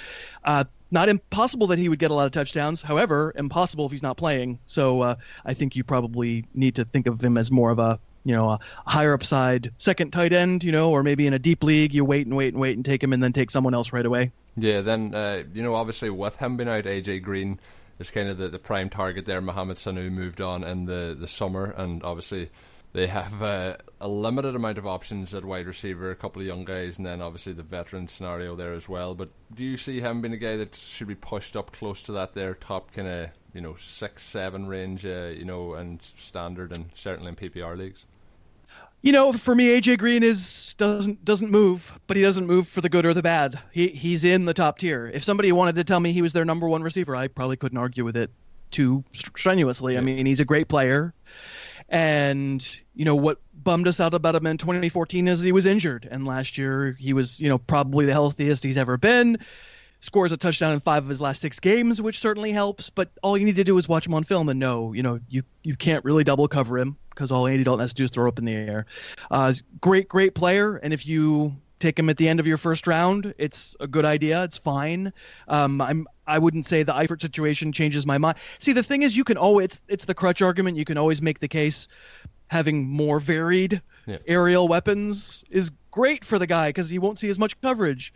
[0.45, 2.81] uh, not impossible that he would get a lot of touchdowns.
[2.81, 4.59] However, impossible if he's not playing.
[4.65, 7.99] So uh, I think you probably need to think of him as more of a
[8.23, 11.63] you know a higher upside second tight end, you know, or maybe in a deep
[11.63, 13.93] league you wait and wait and wait and take him and then take someone else
[13.93, 14.31] right away.
[14.57, 17.59] Yeah, then uh, you know obviously with him being out, AJ Green
[17.99, 19.41] is kind of the, the prime target there.
[19.41, 22.49] Mohamed Sanu moved on in the, the summer, and obviously
[22.93, 26.65] they have uh, a limited amount of options at wide receiver, a couple of young
[26.65, 29.15] guys, and then obviously the veteran scenario there as well.
[29.15, 32.11] But do you see him being a guy that should be pushed up close to
[32.13, 36.75] that there top kind of you know six seven range, uh, you know, and standard,
[36.75, 38.05] and certainly in PPR leagues?
[39.01, 42.81] You know, for me, AJ Green is doesn't doesn't move, but he doesn't move for
[42.81, 43.59] the good or the bad.
[43.71, 45.09] He he's in the top tier.
[45.13, 47.79] If somebody wanted to tell me he was their number one receiver, I probably couldn't
[47.79, 48.29] argue with it
[48.69, 49.93] too strenuously.
[49.93, 49.99] Yeah.
[49.99, 51.15] I mean, he's a great player,
[51.89, 55.65] and you know what bummed us out about him in 2014 is that he was
[55.65, 59.39] injured, and last year he was you know probably the healthiest he's ever been
[60.01, 62.89] scores a touchdown in five of his last six games, which certainly helps.
[62.89, 65.19] But all you need to do is watch him on film and know, you know,
[65.29, 68.11] you you can't really double cover him because all Andy Dalton has to do is
[68.11, 68.85] throw up in the air.
[69.29, 72.85] Uh, great, great player, and if you take him at the end of your first
[72.85, 74.43] round, it's a good idea.
[74.43, 75.13] It's fine.
[75.47, 78.37] Um, I'm I wouldn't say the Eifert situation changes my mind.
[78.59, 80.77] See, the thing is, you can always it's, it's the crutch argument.
[80.77, 81.87] You can always make the case
[82.47, 84.17] having more varied yeah.
[84.27, 88.13] aerial weapons is great for the guy because he won't see as much coverage.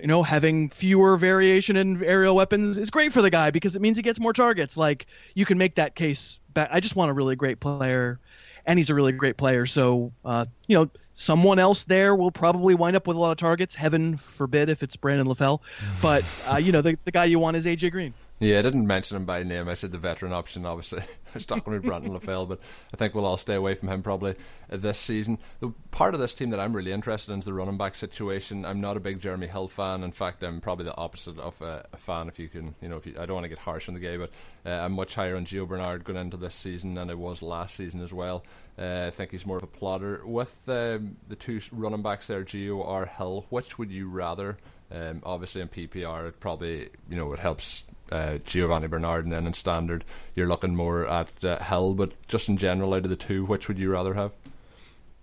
[0.00, 3.82] You know, having fewer variation in aerial weapons is great for the guy because it
[3.82, 4.76] means he gets more targets.
[4.76, 6.38] Like you can make that case.
[6.52, 6.68] Back.
[6.70, 8.20] I just want a really great player,
[8.66, 9.66] and he's a really great player.
[9.66, 13.38] So, uh, you know, someone else there will probably wind up with a lot of
[13.38, 13.74] targets.
[13.74, 15.60] Heaven forbid if it's Brandon LaFell,
[16.00, 18.14] but uh, you know, the the guy you want is AJ Green.
[18.44, 19.70] Yeah, I didn't mention him by name.
[19.70, 21.00] I said the veteran option, obviously.
[21.26, 22.60] I was talking about Brandon LaFell, but
[22.92, 24.34] I think we'll all stay away from him probably
[24.68, 25.38] this season.
[25.60, 28.66] The part of this team that I'm really interested in is the running back situation.
[28.66, 30.02] I'm not a big Jeremy Hill fan.
[30.04, 32.98] In fact, I'm probably the opposite of a, a fan, if you can, you know,
[32.98, 34.30] if you, I don't want to get harsh on the guy, but
[34.66, 37.74] uh, I'm much higher on Gio Bernard going into this season than I was last
[37.76, 38.44] season as well.
[38.78, 40.20] Uh, I think he's more of a plotter.
[40.22, 44.58] With um, the two running backs there, Gio or Hill, which would you rather?
[44.92, 49.46] Um, obviously, in PPR, it probably you know it helps uh, Giovani Bernard, and then
[49.46, 51.94] in standard, you're looking more at uh, Hill.
[51.94, 54.32] But just in general, out of the two, which would you rather have?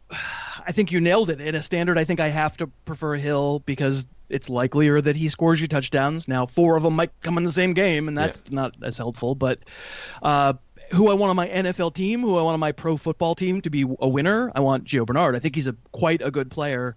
[0.63, 1.41] I think you nailed it.
[1.41, 5.29] In a standard, I think I have to prefer Hill because it's likelier that he
[5.29, 6.27] scores you touchdowns.
[6.27, 8.55] Now, four of them might come in the same game, and that's yeah.
[8.55, 9.33] not as helpful.
[9.35, 9.59] But
[10.21, 10.53] uh,
[10.91, 13.61] who I want on my NFL team, who I want on my pro football team
[13.61, 15.35] to be a winner, I want Gio Bernard.
[15.35, 16.95] I think he's a quite a good player,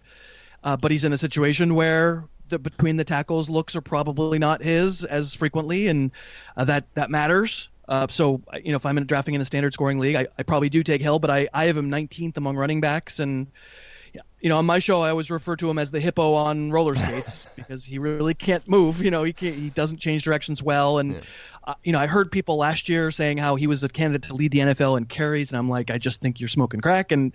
[0.62, 4.62] uh, but he's in a situation where the between the tackles looks are probably not
[4.62, 6.10] his as frequently, and
[6.56, 7.68] uh, that that matters.
[7.88, 10.42] Uh, so you know, if I'm in drafting in a standard scoring league, I, I
[10.42, 13.46] probably do take Hill, but I, I have him 19th among running backs, and
[14.40, 16.94] you know, on my show, I always refer to him as the hippo on roller
[16.94, 19.02] skates because he really can't move.
[19.02, 21.20] You know, he can't, he doesn't change directions well, and yeah.
[21.66, 24.34] uh, you know, I heard people last year saying how he was a candidate to
[24.34, 27.10] lead the NFL in carries, and I'm like, I just think you're smoking crack.
[27.10, 27.32] And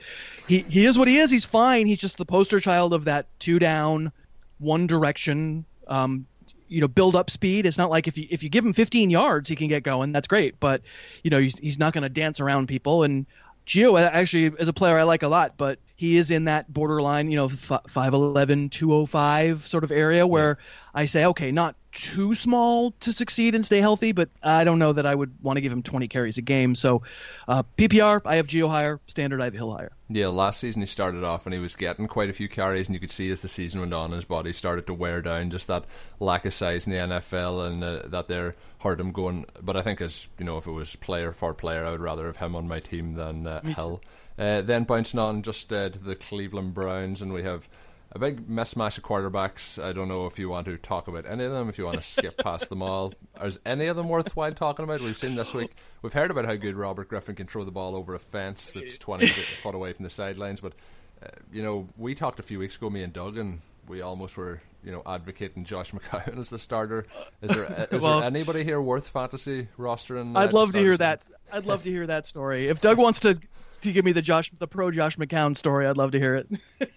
[0.48, 1.32] he he is what he is.
[1.32, 1.88] He's fine.
[1.88, 4.12] He's just the poster child of that two down
[4.60, 5.66] one direction.
[5.88, 6.26] Um,
[6.68, 7.66] you know, build up speed.
[7.66, 10.12] It's not like if you if you give him 15 yards, he can get going.
[10.12, 10.82] That's great, but
[11.24, 13.04] you know, he's he's not going to dance around people.
[13.04, 13.26] And
[13.66, 17.30] Gio actually is a player I like a lot, but he is in that borderline,
[17.30, 20.58] you know, 5'11", 205 sort of area where.
[20.94, 24.94] I say, okay, not too small to succeed and stay healthy, but I don't know
[24.94, 26.76] that I would want to give him 20 carries a game.
[26.76, 27.04] So
[27.48, 29.00] uh, PPR, I have Gio higher.
[29.08, 29.92] Standard, I have Hill higher.
[30.10, 32.96] Yeah, last season he started off and he was getting quite a few carries, and
[32.96, 35.50] you could see as the season went on, his body started to wear down.
[35.50, 35.86] Just that
[36.20, 39.46] lack of size in the NFL, and uh, that there hurt him going.
[39.62, 42.26] But I think as you know, if it was player for player, I would rather
[42.26, 44.02] have him on my team than uh, Hill.
[44.40, 47.68] Uh, then bouncing on just uh, to the Cleveland Browns, and we have
[48.14, 49.84] a big mismatch of quarterbacks.
[49.84, 51.98] I don't know if you want to talk about any of them, if you want
[51.98, 53.14] to skip past them all.
[53.44, 55.02] Is any of them worthwhile talking about?
[55.02, 57.96] We've seen this week, we've heard about how good Robert Griffin can throw the ball
[57.96, 59.28] over a fence that's 20
[59.62, 60.62] foot away from the sidelines.
[60.62, 60.74] But,
[61.22, 64.38] uh, you know, we talked a few weeks ago, me and Doug, and we almost
[64.38, 67.06] were, you know, advocating Josh McCown as the starter.
[67.42, 70.36] Is there uh, well, there anybody here worth fantasy rostering?
[70.36, 71.26] Uh, I'd love to hear that.
[71.52, 72.70] I'd love to hear that story.
[72.70, 73.40] If Doug wants to
[73.82, 76.48] to give me the Josh, the pro Josh McCown story, I'd love to hear it.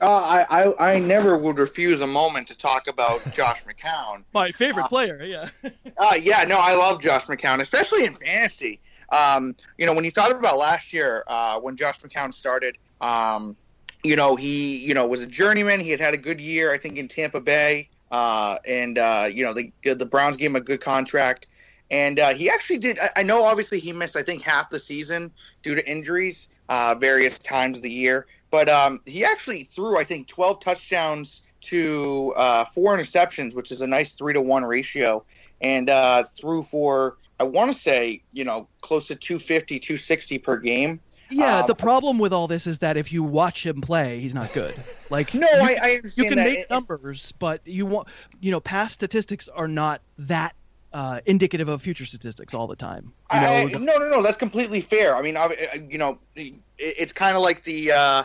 [0.00, 4.24] uh, I, I, I never would refuse a moment to talk about Josh McCown.
[4.34, 5.48] My favorite uh, player, yeah.
[5.98, 8.80] uh, yeah, no, I love Josh McCown, especially in fantasy.
[9.10, 13.56] Um, you know, when you thought about last year, uh, when Josh McCown started, um,
[14.04, 15.80] you know, he, you know, was a journeyman.
[15.80, 17.88] He had had a good year, I think, in Tampa Bay.
[18.10, 21.46] Uh, and, uh, you know, the, the Browns gave him a good contract.
[21.90, 22.98] And uh, he actually did.
[22.98, 25.30] I, I, know, obviously, he missed, I think, half the season
[25.62, 28.26] due to injuries uh, various times of the year.
[28.50, 33.80] But um, he actually threw, I think, 12 touchdowns to uh, four interceptions, which is
[33.80, 35.24] a nice three to one ratio,
[35.60, 40.56] and uh, threw for, I want to say, you know, close to 250, 260 per
[40.56, 41.00] game.
[41.30, 44.34] Yeah, um, the problem with all this is that if you watch him play, he's
[44.34, 44.74] not good.
[45.10, 46.44] Like no, you, I, I you can that.
[46.44, 48.08] make numbers, but you want
[48.40, 50.54] you know past statistics are not that
[50.92, 53.12] uh, indicative of future statistics all the time.
[53.32, 54.22] You know, I, no, no, no.
[54.22, 55.14] That's completely fair.
[55.14, 57.92] I mean, I, I- you know, it, it's kind of like the.
[57.92, 58.22] Uh,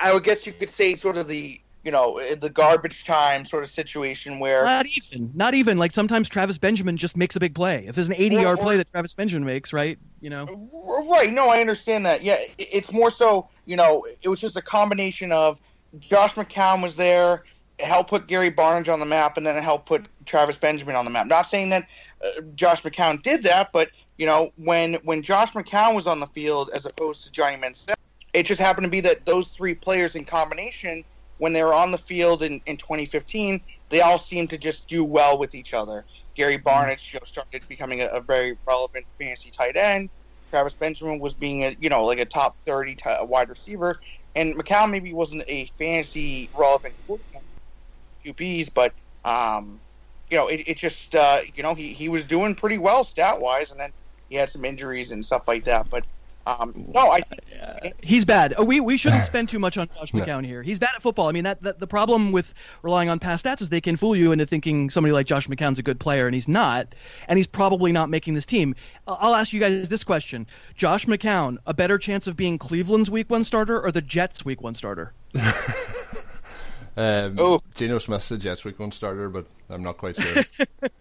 [0.00, 3.62] I would guess you could say sort of the you know the garbage time sort
[3.62, 4.64] of situation where.
[4.64, 5.30] Not even.
[5.34, 5.78] Not even.
[5.78, 7.86] Like sometimes Travis Benjamin just makes a big play.
[7.86, 9.98] If there's an 80 yard play that Travis Benjamin makes, right?
[10.20, 10.46] You know.
[11.10, 11.32] Right.
[11.32, 12.22] No, I understand that.
[12.22, 13.48] Yeah, it's more so.
[13.66, 15.58] You know, it was just a combination of
[15.98, 17.44] Josh McCown was there,
[17.80, 21.04] it helped put Gary Barnidge on the map, and then help put Travis Benjamin on
[21.04, 21.26] the map.
[21.26, 21.86] Not saying that
[22.24, 26.26] uh, Josh McCown did that, but you know, when when Josh McCown was on the
[26.26, 27.94] field as opposed to Johnny Manziel,
[28.34, 31.02] it just happened to be that those three players in combination,
[31.38, 35.02] when they were on the field in, in 2015, they all seemed to just do
[35.02, 36.04] well with each other.
[36.36, 40.10] Gary Barnidge, you know, started becoming a, a very relevant fantasy tight end.
[40.50, 43.98] Travis Benjamin was being a you know like a top 30 t- wide receiver,
[44.34, 47.29] and McCown maybe wasn't a fantasy relevant quarterback,
[48.24, 48.92] QBs, but
[49.24, 49.78] um,
[50.30, 53.40] you know it, it just uh, you know he, he was doing pretty well stat
[53.40, 53.90] wise, and then
[54.28, 55.88] he had some injuries and stuff like that.
[55.90, 56.04] But
[56.46, 57.40] um, no, I think
[58.02, 58.54] He's bad.
[58.56, 60.62] Oh, we we shouldn't spend too much on Josh McCown here.
[60.62, 61.28] He's bad at football.
[61.28, 64.16] I mean, that, that the problem with relying on past stats is they can fool
[64.16, 66.94] you into thinking somebody like Josh McCown's a good player, and he's not,
[67.28, 68.74] and he's probably not making this team.
[69.06, 73.10] I- I'll ask you guys this question: Josh McCown, a better chance of being Cleveland's
[73.10, 75.12] Week One starter or the Jets' Week One starter?
[76.96, 77.62] Um, Oh.
[77.74, 80.42] Geno Smith's the Jets week one starter, but I'm not quite sure.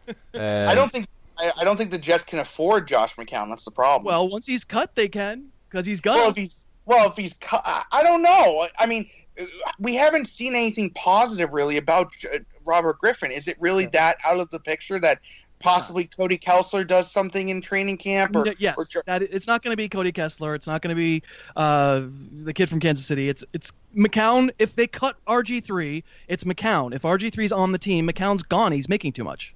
[0.07, 0.15] Um,
[0.69, 3.49] I don't think I, I don't think the Jets can afford Josh McCown.
[3.49, 4.05] That's the problem.
[4.13, 6.15] Well, once he's cut, they can because he's gone.
[6.17, 8.67] well, if he's well, if he's cu- I I don't know.
[8.77, 9.09] I mean,
[9.79, 12.11] we haven't seen anything positive really about
[12.65, 13.31] Robert Griffin.
[13.31, 15.19] Is it really that out of the picture that
[15.59, 18.35] possibly Cody Kessler does something in training camp?
[18.35, 20.55] Or, yes, or that it's not going to be Cody Kessler.
[20.55, 21.23] It's not going to be
[21.55, 22.03] uh,
[22.43, 23.29] the kid from Kansas City.
[23.29, 24.49] It's it's McCown.
[24.59, 26.93] If they cut RG three, it's McCown.
[26.93, 28.71] If RG 3s on the team, McCown's gone.
[28.71, 29.53] He's making too much.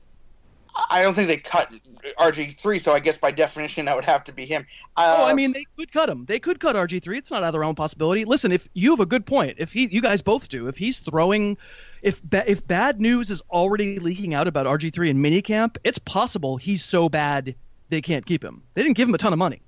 [0.90, 1.72] I don't think they cut
[2.20, 4.66] RG three, so I guess by definition that would have to be him.
[4.98, 6.26] Uh, oh, I mean, they could cut him.
[6.26, 7.18] They could cut RG three.
[7.18, 8.26] It's not out of the realm of possibility.
[8.26, 11.00] Listen, if you have a good point, if he, you guys both do, if he's
[11.00, 11.58] throwing,
[12.04, 15.98] if ba- if bad news is already leaking out about RG three in minicamp, it's
[15.98, 17.56] possible he's so bad
[17.90, 18.62] they can't keep him.
[18.76, 19.62] They didn't give him a ton of money,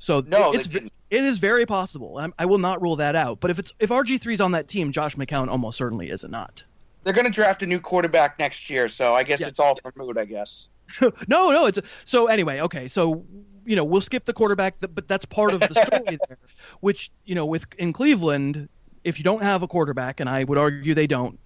[0.00, 2.18] so No, it's it is very possible.
[2.18, 3.38] I'm, I will not rule that out.
[3.40, 6.64] But if it's if RG 3s on that team, Josh McCown almost certainly is not.
[7.04, 9.48] they're going to draft a new quarterback next year, so I guess Yeah.
[9.48, 10.16] it's all for mood.
[10.18, 10.68] I guess.
[11.00, 11.66] no, no.
[11.66, 12.60] It's so anyway.
[12.60, 13.24] Okay, so
[13.66, 16.38] you know we'll skip the quarterback, but that's part of the story there.
[16.80, 18.68] Which you know, with in Cleveland,
[19.04, 21.38] if you don't have a quarterback, and I would argue they don't,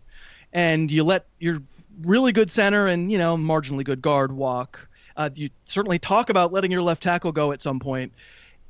[0.56, 1.62] and you let your
[2.02, 6.50] really good center and you know marginally good guard walk, uh, you certainly talk about
[6.50, 8.12] letting your left tackle go at some point.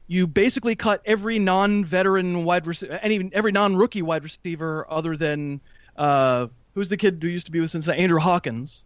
[0.09, 5.61] You basically cut every non-veteran wide receiver, any every non-rookie wide receiver other than
[5.97, 8.85] uh, who's the kid who used to be with Cincinnati, Andrew Hawkins.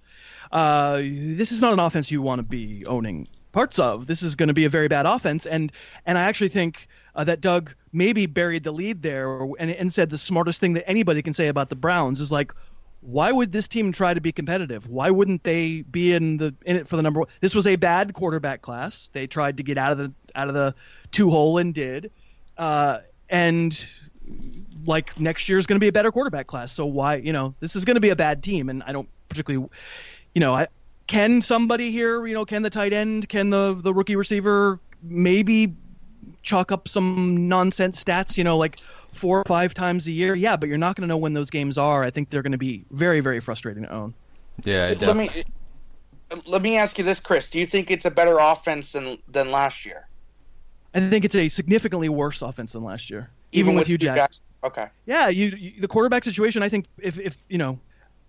[0.52, 4.06] Uh, this is not an offense you want to be owning parts of.
[4.06, 5.72] This is going to be a very bad offense, and
[6.04, 10.10] and I actually think uh, that Doug maybe buried the lead there, and and said
[10.10, 12.52] the smartest thing that anybody can say about the Browns is like,
[13.00, 14.86] why would this team try to be competitive?
[14.86, 17.28] Why wouldn't they be in the in it for the number one?
[17.40, 19.08] This was a bad quarterback class.
[19.12, 20.74] They tried to get out of the out of the
[21.10, 22.10] two hole and did,
[22.58, 23.88] uh, and
[24.84, 26.72] like next year is going to be a better quarterback class.
[26.72, 29.08] So why you know this is going to be a bad team, and I don't
[29.28, 29.66] particularly,
[30.34, 30.68] you know, I
[31.06, 35.74] can somebody here, you know, can the tight end, can the the rookie receiver maybe
[36.42, 38.78] chalk up some nonsense stats, you know, like
[39.12, 40.34] four or five times a year?
[40.34, 42.02] Yeah, but you're not going to know when those games are.
[42.02, 44.14] I think they're going to be very very frustrating to own.
[44.64, 45.44] yeah, let def- me
[46.46, 47.48] let me ask you this, Chris.
[47.48, 50.06] Do you think it's a better offense than than last year,
[50.94, 54.16] I think it's a significantly worse offense than last year, even, with, Hue Jackson.
[54.16, 54.44] Jackson?
[54.62, 54.86] Okay.
[55.06, 56.62] Yeah, you, you the quarterback situation.
[56.62, 57.78] I think if if you know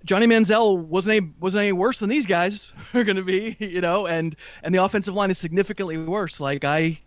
[0.06, 3.82] Johnny Manziel wasn't any wasn't any worse than these guys are going to be, you
[3.82, 6.40] know, and and the offensive line is significantly worse.
[6.40, 7.00] Like I,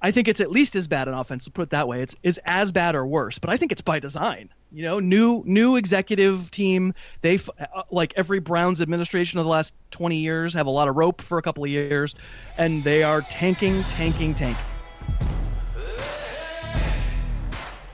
[0.00, 1.44] I think it's at least as bad an offense.
[1.44, 3.38] To put it that way, it's is as bad or worse.
[3.38, 4.48] But I think it's by design.
[4.70, 6.94] You know, new new executive team.
[7.22, 10.88] They f- uh, like every Browns administration of the last twenty years have a lot
[10.88, 12.14] of rope for a couple of years,
[12.58, 14.64] and they are tanking, tanking, tanking.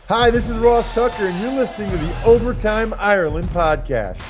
[0.06, 4.20] Hi, this is Ross Tucker, and you're listening to the Overtime Ireland podcast.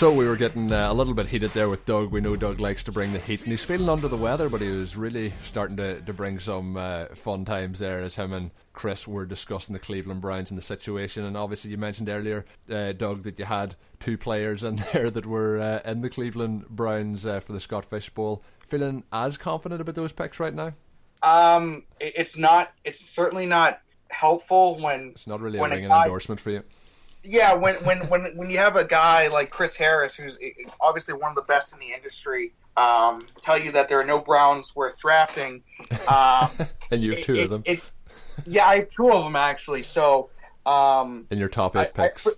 [0.00, 2.10] So we were getting uh, a little bit heated there with Doug.
[2.10, 4.62] We know Doug likes to bring the heat, and he's feeling under the weather, but
[4.62, 8.50] he was really starting to, to bring some uh, fun times there as him and
[8.72, 11.26] Chris were discussing the Cleveland Browns and the situation.
[11.26, 15.26] And obviously, you mentioned earlier, uh, Doug, that you had two players in there that
[15.26, 18.42] were uh, in the Cleveland Browns uh, for the Scott Fish Bowl.
[18.60, 20.72] Feeling as confident about those picks right now?
[21.22, 22.72] Um, it's not.
[22.84, 26.62] It's certainly not helpful when It's not really a a ringing guy- endorsement for you.
[27.22, 30.38] Yeah, when when when when you have a guy like Chris Harris, who's
[30.80, 34.20] obviously one of the best in the industry, um, tell you that there are no
[34.20, 35.62] Browns worth drafting,
[36.08, 36.50] um,
[36.90, 37.62] and you have two it, of them.
[37.66, 37.90] It, it,
[38.46, 39.82] yeah, I have two of them actually.
[39.82, 40.30] So,
[40.64, 42.30] um, in your top eight I, picks, I,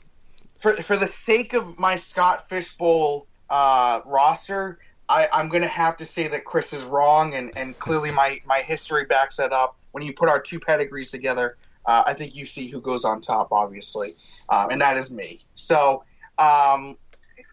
[0.58, 4.78] for, for for the sake of my Scott Fish Bowl uh, roster,
[5.12, 8.40] I, I'm going to have to say that Chris is wrong, and, and clearly my,
[8.46, 9.76] my history backs that up.
[9.90, 13.20] When you put our two pedigrees together, uh, I think you see who goes on
[13.20, 14.14] top, obviously,
[14.48, 15.44] um, and that is me.
[15.54, 16.04] So
[16.38, 16.96] um,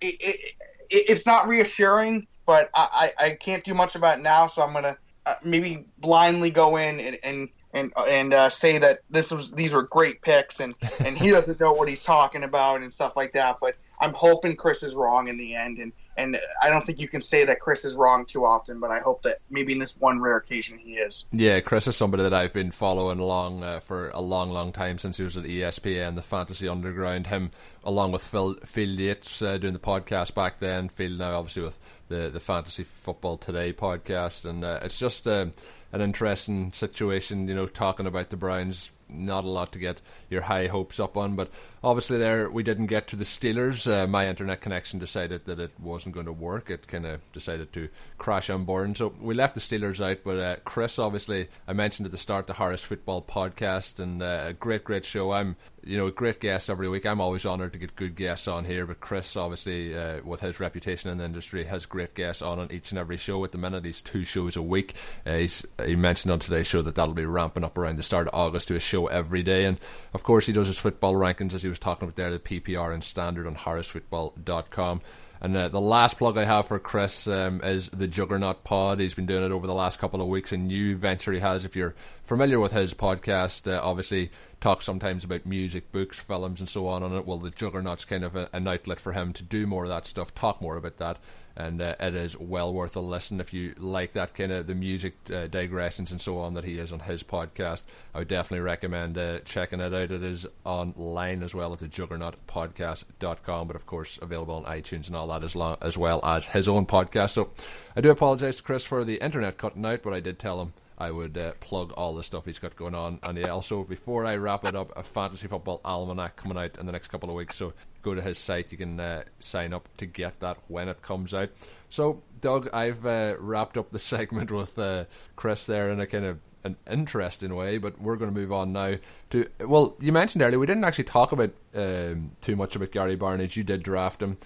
[0.01, 0.55] it, it,
[0.89, 4.97] it's not reassuring, but I, I, can't do much about it now, so I'm to
[5.25, 9.73] uh, maybe blindly go in and, and and and uh, say that this was these
[9.73, 10.73] were great picks and
[11.05, 13.57] and he doesn't know what he's talking about and stuff like that.
[13.61, 17.07] But I'm hoping Chris is wrong in the end, and and I don't think you
[17.07, 19.97] can say that Chris is wrong too often, but I hope that maybe in this
[19.97, 21.25] one rare occasion he is.
[21.31, 24.97] Yeah, Chris is somebody that I've been following along uh, for a long, long time
[24.97, 27.27] since he was at ESPN, the Fantasy Underground.
[27.27, 27.51] Him,
[27.83, 30.89] along with Phil, Phil Yates, uh, doing the podcast back then.
[30.89, 35.45] Phil now, obviously, with the the Fantasy Football Today podcast, and uh, it's just uh,
[35.93, 37.47] an interesting situation.
[37.47, 41.17] You know, talking about the Browns not a lot to get your high hopes up
[41.17, 41.35] on.
[41.35, 41.51] But
[41.83, 43.91] obviously, there we didn't get to the Steelers.
[43.91, 46.69] Uh, my internet connection decided that it wasn't going to work.
[46.69, 50.19] It kind of decided to crash on board, and so we left the Steelers out.
[50.23, 54.45] But uh, Chris, obviously, I mentioned at the start the Harris Football Podcast, and uh,
[54.47, 55.31] a great, great show.
[55.31, 57.05] I'm you know, great guests every week.
[57.05, 60.59] I'm always honoured to get good guests on here, but Chris, obviously, uh, with his
[60.59, 63.43] reputation in the industry, has great guests on on each and every show.
[63.43, 64.93] At the minute, he's two shows a week.
[65.25, 65.47] Uh,
[65.85, 68.67] he mentioned on today's show that that'll be ramping up around the start of August
[68.69, 69.65] to a show every day.
[69.65, 69.79] And
[70.13, 72.93] of course, he does his football rankings, as he was talking about there, the PPR
[72.93, 75.01] and standard on harrisfootball.com.
[75.41, 78.99] And uh, the last plug I have for Chris um, is the Juggernaut Pod.
[78.99, 80.51] He's been doing it over the last couple of weeks.
[80.51, 81.63] A new venture he has.
[81.63, 84.31] If you're familiar with his podcast, uh, obviously
[84.61, 87.25] talk sometimes about music, books, films, and so on on it.
[87.25, 90.05] Well, the Juggernaut's kind of a, an outlet for him to do more of that
[90.05, 91.17] stuff, talk more about that,
[91.55, 94.75] and uh, it is well worth a listen if you like that kind of the
[94.75, 97.83] music uh, digressions and so on that he is on his podcast.
[98.13, 100.11] I would definitely recommend uh, checking it out.
[100.11, 105.15] It is online as well at the juggernautpodcast.com, but of course available on iTunes and
[105.15, 107.31] all that as, long, as well as his own podcast.
[107.31, 107.49] So
[107.95, 110.73] I do apologize to Chris for the internet cutting out, but I did tell him
[110.99, 113.19] I would uh, plug all the stuff he's got going on.
[113.23, 116.85] And yeah, also, before I wrap it up, a fantasy football almanac coming out in
[116.85, 117.55] the next couple of weeks.
[117.55, 118.71] So go to his site.
[118.71, 121.49] You can uh, sign up to get that when it comes out.
[121.89, 126.25] So, Doug, I've uh, wrapped up the segment with uh, Chris there in a kind
[126.25, 128.95] of an interesting way, but we're going to move on now
[129.29, 129.47] to.
[129.61, 133.55] Well, you mentioned earlier we didn't actually talk about um, too much about Gary Barnidge.
[133.55, 134.37] You did draft him.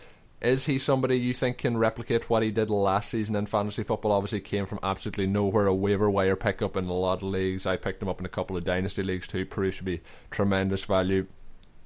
[0.43, 4.11] Is he somebody you think can replicate what he did last season in fantasy football?
[4.11, 7.65] Obviously, came from absolutely nowhere, a waiver wire pickup in a lot of leagues.
[7.65, 9.45] I picked him up in a couple of dynasty leagues too.
[9.45, 11.27] Proved to be tremendous value.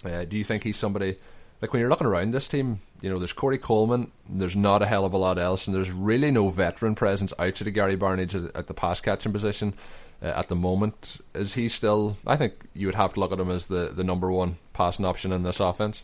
[0.03, 1.17] Uh, do you think he's somebody
[1.61, 2.81] like when you're looking around this team?
[3.01, 4.11] You know, there's Corey Coleman.
[4.27, 7.67] There's not a hell of a lot else, and there's really no veteran presence outside
[7.67, 9.75] of Gary Barnidge at, at the pass catching position.
[10.19, 12.17] Uh, at the moment, is he still?
[12.25, 15.05] I think you would have to look at him as the, the number one passing
[15.05, 16.03] option in this offense.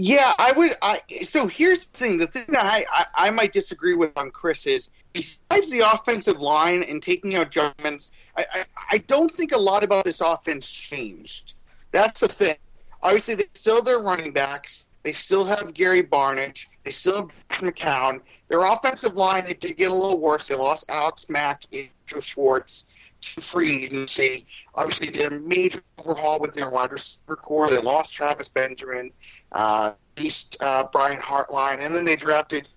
[0.00, 0.74] Yeah, I would.
[0.80, 2.18] I so here's the thing.
[2.18, 6.40] The thing that I, I, I might disagree with on Chris is besides the offensive
[6.40, 10.70] line and taking out judgments, I, I, I don't think a lot about this offense
[10.70, 11.54] changed.
[11.90, 12.54] That's the thing.
[13.02, 14.86] Obviously, they still their running backs.
[15.02, 16.66] They still have Gary Barnidge.
[16.84, 18.20] They still have McCown.
[18.46, 20.46] Their offensive line it did get a little worse.
[20.46, 22.86] They lost Alex Mack and Joe Schwartz
[23.20, 24.46] to free agency.
[24.74, 27.68] Obviously, they did a major overhaul with their wide receiver corps.
[27.68, 29.10] They lost Travis Benjamin,
[29.52, 32.68] uh, East uh, Brian Hartline, and then they drafted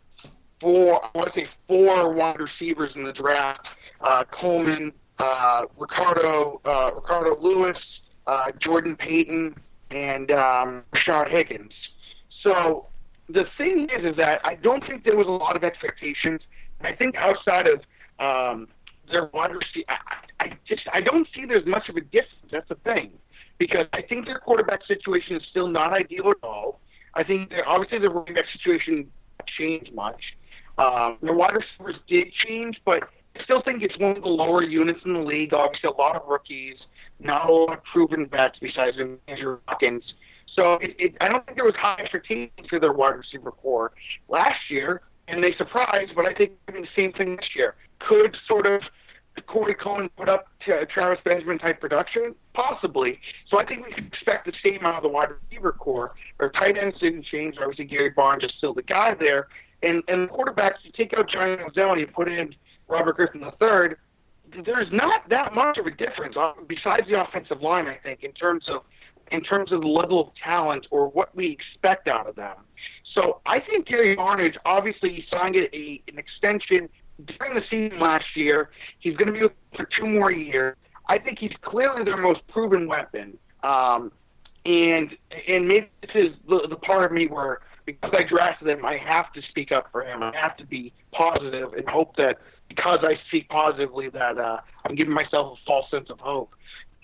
[0.59, 1.03] four.
[1.03, 3.69] I want to say four wide receivers in the draft:
[4.01, 9.55] uh, Coleman, uh, Ricardo, uh, Ricardo Louis, uh, Jordan Payton,
[9.91, 11.73] and um, Rashard Higgins.
[12.41, 12.87] So
[13.29, 16.41] the thing is, is that I don't think there was a lot of expectations.
[16.81, 17.81] I think outside of
[18.19, 18.67] um,
[19.11, 19.85] their wide receiver,
[20.41, 22.49] I, just I don't see there's much of a difference.
[22.51, 23.11] That's the thing,
[23.59, 26.81] because I think their quarterback situation is still not ideal at all.
[27.13, 29.07] I think obviously the running back situation
[29.57, 30.21] changed much.
[30.77, 33.03] Um, the wide receivers did change, but
[33.35, 35.53] I still think it's one of the lower units in the league.
[35.53, 36.77] Obviously, a lot of rookies,
[37.19, 40.03] not a lot of proven vets besides Andrew Hawkins.
[40.55, 43.91] So it, it, I don't think there was high expectations for their wide receiver corps
[44.27, 46.11] last year, and they surprised.
[46.15, 48.81] But I think the same thing this year could sort of
[49.47, 52.35] Corey Coleman put up to Travis Benjamin type production?
[52.53, 53.19] Possibly.
[53.49, 56.13] So I think we can expect the same out of the wide receiver corps.
[56.39, 57.55] Our tight ends didn't change.
[57.59, 59.47] Obviously, Gary Barnes is still the guy there.
[59.83, 62.53] And and quarterbacks, you take out Johnny Manziel and you put in
[62.87, 63.95] Robert Griffin III,
[64.65, 66.35] there's not that much of a difference
[66.67, 68.81] besides the offensive line, I think, in terms of
[69.31, 72.57] in terms of the level of talent or what we expect out of them.
[73.13, 76.89] So I think Gary Barnidge, obviously, he signed a, an extension
[77.37, 78.69] during the season last year.
[78.99, 80.75] He's going to be with for two more years.
[81.07, 83.37] I think he's clearly their most proven weapon.
[83.63, 84.11] Um,
[84.65, 85.11] and
[85.47, 88.97] and maybe this is the, the part of me where because I drafted him, I
[88.97, 90.21] have to speak up for him.
[90.21, 92.37] I have to be positive and hope that
[92.69, 96.53] because I speak positively that uh, I'm giving myself a false sense of hope.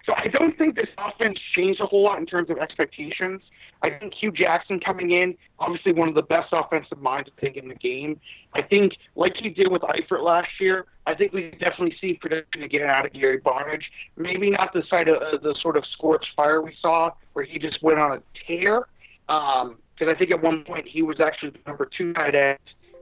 [0.05, 3.41] So I don't think this offense changed a whole lot in terms of expectations.
[3.81, 7.57] I think Hue Jackson coming in, obviously one of the best offensive minds I think
[7.57, 8.19] in the game.
[8.53, 12.63] I think, like he did with Eifert last year, I think we definitely see production
[12.63, 13.83] again out of Gary Barnidge.
[14.15, 17.59] Maybe not the side of uh, the sort of scorched fire we saw where he
[17.59, 18.87] just went on a tear.
[19.27, 22.59] Because um, I think at one point he was actually the number two tight end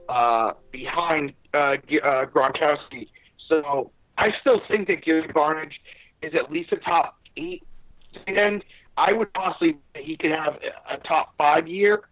[0.08, 3.08] uh, behind uh, uh, Gronkowski.
[3.48, 5.74] So I still think that Gary Barnidge
[6.22, 7.62] is at least a top eight
[8.14, 8.64] tight end.
[8.96, 12.02] I would possibly he could have a top five year.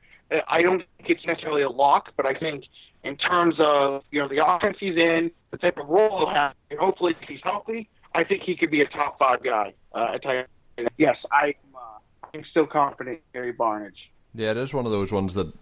[0.49, 2.65] I don't think it's necessarily a lock, but I think
[3.05, 6.55] in terms of you know the offense he's in, the type of role he'll have,
[6.71, 9.75] and hopefully if he's healthy, I think he could be a top five guy.
[9.93, 10.19] Uh,
[10.99, 11.79] yes, I, uh,
[12.33, 13.93] I'm still confident in Gary Barnidge.
[14.35, 15.53] Yeah, it is one of those ones that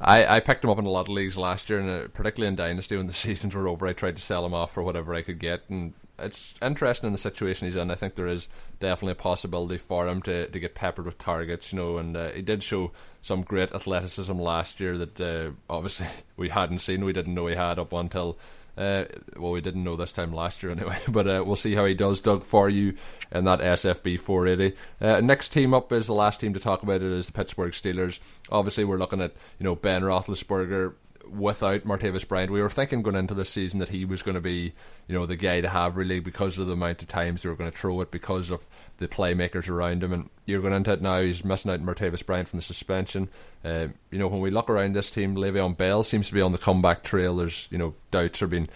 [0.00, 2.48] I, I picked him up in a lot of leagues last year, and uh, particularly
[2.48, 5.14] in Dynasty when the seasons were over, I tried to sell him off for whatever
[5.14, 5.92] I could get, and
[6.22, 7.90] it's interesting in the situation he's in.
[7.90, 8.48] I think there is
[8.78, 11.98] definitely a possibility for him to, to get peppered with targets, you know.
[11.98, 12.92] And uh, he did show
[13.22, 16.06] some great athleticism last year that uh, obviously
[16.36, 17.04] we hadn't seen.
[17.04, 18.38] We didn't know he had up until.
[18.78, 19.04] Uh,
[19.36, 21.92] well, we didn't know this time last year anyway, but uh, we'll see how he
[21.92, 22.94] does, Doug, for you
[23.32, 24.76] in that SFB 480.
[25.00, 27.72] Uh, next team up is the last team to talk about it is the Pittsburgh
[27.72, 28.20] Steelers.
[28.50, 30.94] Obviously, we're looking at you know Ben Roethlisberger
[31.28, 32.50] without Martavis Bryant.
[32.50, 34.72] We were thinking going into this season that he was going to be,
[35.06, 37.56] you know, the guy to have really because of the amount of times they were
[37.56, 38.66] going to throw it, because of
[38.98, 40.12] the playmakers around him.
[40.12, 43.28] And you're going into it now, he's missing out Martavis Bryant from the suspension.
[43.64, 46.52] Uh, you know, when we look around this team, Le'Veon Bell seems to be on
[46.52, 47.36] the comeback trail.
[47.36, 48.68] There's, you know, doubts are being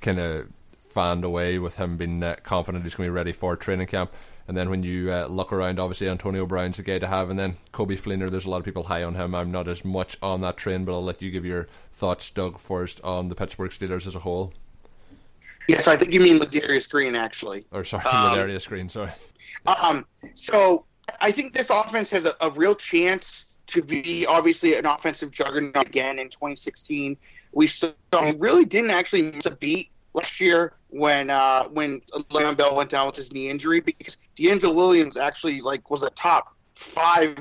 [0.00, 3.56] kind of fanned away with him being uh, confident he's going to be ready for
[3.56, 4.12] training camp.
[4.48, 7.38] And then when you uh, look around, obviously Antonio Brown's the guy to have, and
[7.38, 8.30] then Coby Fleener.
[8.30, 9.34] There's a lot of people high on him.
[9.34, 12.58] I'm not as much on that train, but I'll let you give your thoughts, Doug,
[12.58, 14.54] first on the Pittsburgh Steelers as a whole.
[15.68, 17.66] Yes, I think you mean Ladarius Green, actually.
[17.72, 18.88] Or sorry, um, Ladarius Green.
[18.88, 19.10] Sorry.
[19.66, 20.86] Um, so
[21.20, 25.86] I think this offense has a, a real chance to be obviously an offensive juggernaut
[25.86, 27.18] again in 2016.
[27.52, 32.56] We saw we really didn't actually miss a beat last year when uh, when Le'Veon
[32.56, 36.54] Bell went down with his knee injury because DeAngelo Williams actually like was a top
[36.94, 37.38] five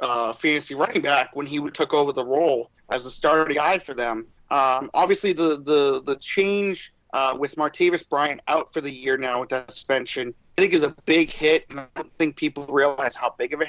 [0.00, 3.94] uh, fantasy running back when he took over the role as the starting guy for
[3.94, 4.26] them.
[4.50, 9.40] Um, obviously, the the the change uh, with Martavis Bryant out for the year now
[9.40, 13.14] with that suspension, I think is a big hit, and I don't think people realize
[13.14, 13.66] how big of a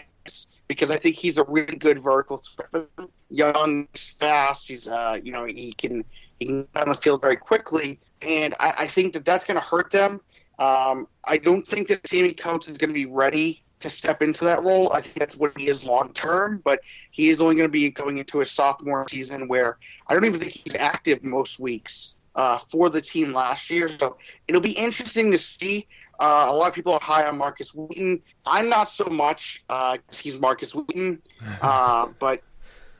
[0.68, 2.88] because I think he's a really good vertical threat.
[3.30, 3.88] Young,
[4.20, 4.68] fast.
[4.68, 6.03] He's uh, you know he can
[6.39, 9.55] he can get on the field very quickly, and I, I think that that's going
[9.55, 10.22] to hurt them.
[10.59, 14.45] Um, I don't think that Sammie Coates is going to be ready to step into
[14.45, 14.91] that role.
[14.93, 16.80] I think that's what he is long term, but
[17.11, 20.39] he is only going to be going into a sophomore season where I don't even
[20.39, 23.89] think he's active most weeks uh, for the team last year.
[23.99, 25.88] So it'll be interesting to see.
[26.20, 28.22] Uh, a lot of people are high on Markus Wheaton.
[28.45, 31.22] I'm not so much because uh, he's Markus Wheaton,
[31.61, 32.41] uh, but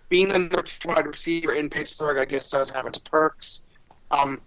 [0.09, 3.61] being the number two wide receiver in Pittsburgh, I guess, does have its perks.
[4.11, 4.41] Um,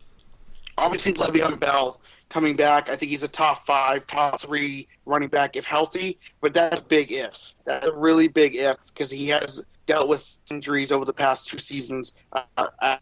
[0.79, 2.89] obviously, Le'Veon Bell coming back.
[2.89, 6.83] I think he's a top five, top three running back if healthy, but that's a
[6.83, 7.35] big if.
[7.65, 11.59] That's a really big if because he has dealt with injuries over the past two
[11.59, 12.13] seasons.
[12.33, 12.97] Uh, uh,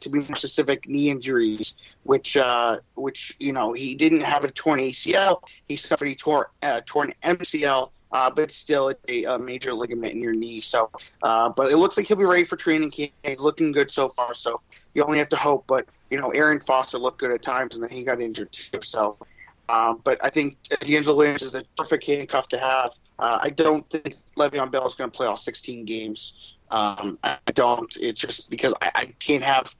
[0.00, 1.74] to be more specific, knee injuries,
[2.04, 5.40] which uh, which you know he didn't have a torn ACL.
[5.68, 7.90] He suffered a torn uh, torn MCL.
[8.12, 10.60] Uh, but still a, a major ligament in your knee.
[10.60, 10.90] So,
[11.22, 13.12] uh, but it looks like he'll be ready for training camp.
[13.22, 14.34] He's looking good so far.
[14.34, 14.60] So
[14.94, 15.64] you only have to hope.
[15.68, 18.80] But you know, Arian Foster looked good at times, and then he got injured too.
[18.82, 19.16] So,
[19.68, 22.90] um, but I think DeAngelo Williams is a perfect handcuff to have.
[23.20, 26.32] Uh, I don't think Le'Veon Bell is going to play all 16 games.
[26.70, 27.94] Um, I don't.
[27.98, 29.70] It's just because I, I can't have.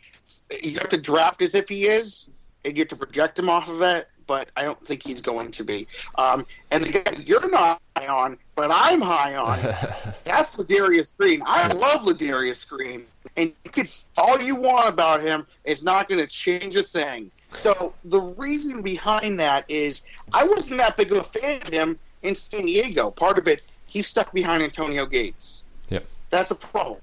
[0.50, 2.26] You have to draft as if he is,
[2.64, 5.50] and you have to project him off of it but I don't think he's going
[5.50, 5.88] to be.
[6.14, 9.58] Um, and the guy you're not high on, but I'm high on,
[10.24, 11.42] that's Ladarius Green.
[11.44, 13.06] I love Ladarius Green,
[13.36, 15.48] and you could all you want about him.
[15.64, 17.32] It's not going to change a thing.
[17.54, 20.02] So the reason behind that is
[20.32, 23.10] I wasn't that big of a fan of him in San Diego.
[23.10, 25.62] Part of it, he's stuck behind Antonio Gates.
[25.88, 26.06] Yep.
[26.30, 27.00] That's a problem.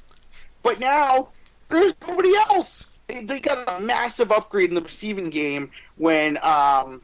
[0.64, 1.30] But now
[1.70, 2.86] there's nobody else.
[3.08, 7.02] They, they got a massive upgrade in the receiving game when um,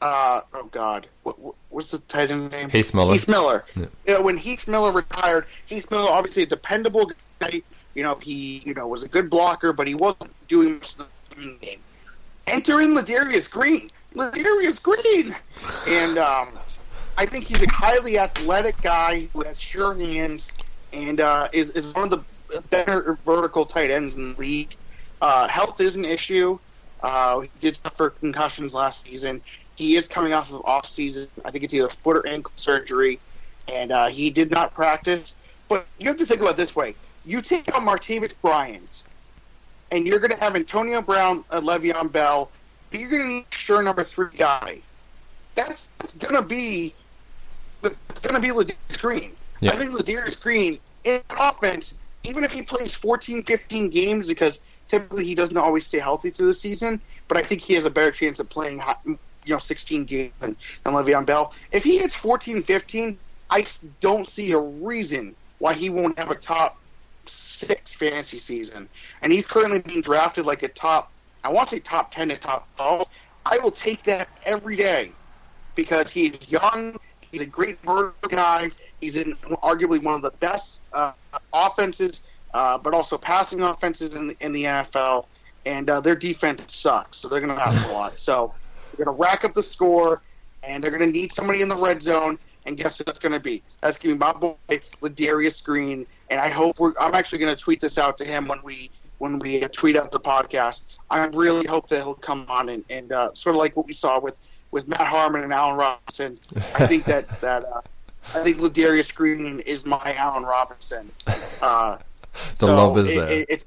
[0.00, 1.36] uh, oh God, what,
[1.70, 2.68] what's the tight end name?
[2.68, 3.14] Heath Miller.
[3.14, 3.64] Heath Miller.
[3.74, 3.86] Yeah.
[4.06, 7.10] You know, when Heath Miller retired, Heath Miller obviously a dependable
[7.40, 7.62] guy.
[7.94, 11.06] You know, he you know was a good blocker, but he wasn't doing much of
[11.36, 11.80] the game.
[12.46, 13.88] Enter in Ladarius Green.
[14.14, 15.34] Ladarius Green,
[15.88, 16.58] and um,
[17.16, 20.50] I think he's a highly athletic guy who has sure hands
[20.92, 24.74] and uh, is is one of the better vertical tight ends in the league.
[25.20, 26.58] Uh, health is an issue.
[27.02, 29.40] Uh, he did suffer concussions last season.
[29.76, 31.28] He is coming off of off season.
[31.44, 33.20] I think it's either foot or ankle surgery,
[33.68, 35.34] and uh, he did not practice.
[35.68, 39.02] But you have to think about this way: you take out Martavis Bryant,
[39.90, 42.50] and you're going to have Antonio Brown, uh, Le'Veon Bell,
[42.90, 44.80] but you're going to need sure number three guy.
[45.56, 46.94] That's, that's going to be
[47.84, 49.32] it's going to be Ladarius Green.
[49.60, 49.72] Yeah.
[49.72, 54.58] I think Ladarius Green in offense, even if he plays 14, 15 games, because
[54.88, 57.90] typically he doesn't always stay healthy through the season, but I think he has a
[57.90, 59.18] better chance of playing you
[59.54, 61.52] know 16 games than, than Le'Veon Bell.
[61.72, 63.18] If he hits 14, 15,
[63.50, 63.64] I
[64.00, 66.76] don't see a reason why he won't have a top
[67.26, 68.88] six fantasy season.
[69.22, 71.10] And he's currently being drafted like a top,
[71.42, 73.06] I want to say top 10 to top 12.
[73.46, 75.12] I will take that every day
[75.74, 76.96] because he's young.
[77.34, 78.70] He's a great vertical guy.
[79.00, 81.10] He's in arguably one of the best uh,
[81.52, 82.20] offenses,
[82.54, 85.26] uh, but also passing offenses in the, in the NFL.
[85.66, 88.20] And uh, their defense sucks, so they're going to have a lot.
[88.20, 88.54] So
[88.96, 90.22] they're going to rack up the score,
[90.62, 92.38] and they're going to need somebody in the red zone.
[92.66, 93.64] And guess who that's going to be?
[93.82, 94.54] That's going to be my boy
[95.02, 96.06] Ladarius Green.
[96.30, 96.92] And I hope we're.
[97.00, 99.96] I'm actually going to tweet this out to him when we when we uh, tweet
[99.96, 100.82] out the podcast.
[101.10, 103.92] I really hope that he'll come on and, and uh, sort of like what we
[103.92, 104.36] saw with
[104.74, 106.36] with Matt Harmon and Allen Robinson.
[106.74, 107.80] I think that that uh,
[108.34, 111.08] I think Ladarius Green is my Allen Robinson.
[111.62, 111.96] Uh,
[112.58, 113.32] The so love is it- there.
[113.32, 113.64] it- it's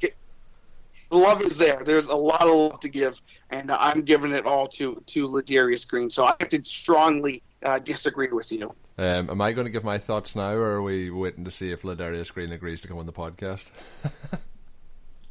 [1.09, 1.81] the love is there.
[1.85, 3.15] There's a lot of love to give,
[3.49, 6.09] and I'm giving it all to to Ladarius Green.
[6.09, 8.73] So I have to strongly uh, disagree with you.
[8.97, 11.71] Um, am I going to give my thoughts now, or are we waiting to see
[11.71, 13.71] if Ladarius Green agrees to come on the podcast?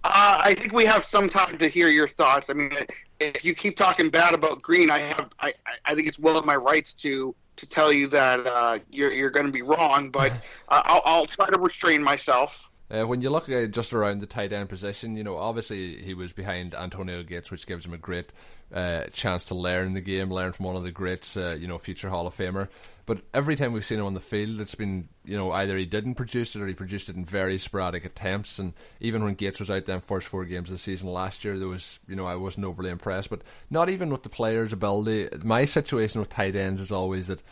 [0.04, 2.48] Uh, I think we have some time to hear your thoughts.
[2.48, 2.70] I mean,
[3.20, 5.54] if you keep talking bad about Green, I have I,
[5.84, 9.30] I- think it's well of my rights to to tell you that uh, you're you're
[9.30, 10.32] going to be wrong, but
[10.68, 12.50] uh, I'll, I'll try to restrain myself.
[12.88, 16.14] Uh, when you look at just around the tight end position, you know, obviously he
[16.14, 18.32] was behind Antonio Gates, which gives him a great
[18.72, 21.78] uh, chance to learn the game, learn from one of the greats, uh, you know,
[21.78, 22.68] future Hall of Famer.
[23.04, 25.86] But every time we've seen him on the field, it's been, you know, either he
[25.86, 28.58] didn't produce it or he produced it in very sporadic attempts.
[28.58, 31.44] And even when Gates was out there in first four games of the season last
[31.44, 33.30] year, there was, you know, I wasn't overly impressed.
[33.30, 35.28] But not even with the player's ability.
[35.44, 37.42] My situation with tight ends is always that,